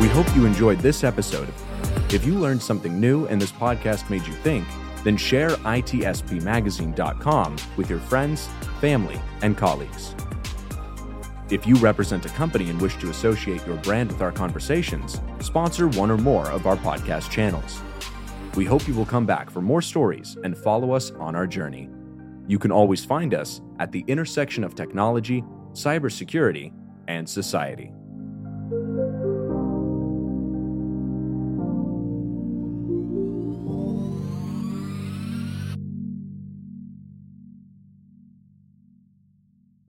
We 0.00 0.08
hope 0.08 0.34
you 0.34 0.46
enjoyed 0.46 0.78
this 0.78 1.04
episode. 1.04 1.52
If 2.10 2.24
you 2.24 2.38
learned 2.38 2.62
something 2.62 2.98
new 2.98 3.26
and 3.26 3.38
this 3.38 3.52
podcast 3.52 4.08
made 4.08 4.26
you 4.26 4.32
think, 4.32 4.66
then 5.04 5.18
share 5.18 5.50
itspmagazine.com 5.50 7.56
with 7.76 7.90
your 7.90 7.98
friends, 7.98 8.48
family, 8.80 9.20
and 9.42 9.58
colleagues. 9.58 10.14
If 11.50 11.66
you 11.66 11.74
represent 11.74 12.24
a 12.24 12.30
company 12.30 12.70
and 12.70 12.80
wish 12.80 12.96
to 12.96 13.10
associate 13.10 13.66
your 13.66 13.76
brand 13.76 14.10
with 14.10 14.22
our 14.22 14.32
conversations, 14.32 15.20
sponsor 15.40 15.88
one 15.88 16.10
or 16.10 16.16
more 16.16 16.50
of 16.50 16.66
our 16.66 16.78
podcast 16.78 17.30
channels. 17.30 17.82
We 18.54 18.64
hope 18.64 18.88
you 18.88 18.94
will 18.94 19.04
come 19.04 19.26
back 19.26 19.50
for 19.50 19.60
more 19.60 19.82
stories 19.82 20.38
and 20.44 20.56
follow 20.56 20.92
us 20.92 21.10
on 21.10 21.36
our 21.36 21.46
journey. 21.46 21.90
You 22.48 22.58
can 22.58 22.72
always 22.72 23.04
find 23.04 23.34
us 23.34 23.60
at 23.78 23.92
the 23.92 24.04
intersection 24.08 24.64
of 24.64 24.74
technology, 24.74 25.44
cybersecurity, 25.72 26.72
and 27.06 27.28
society. 27.28 27.92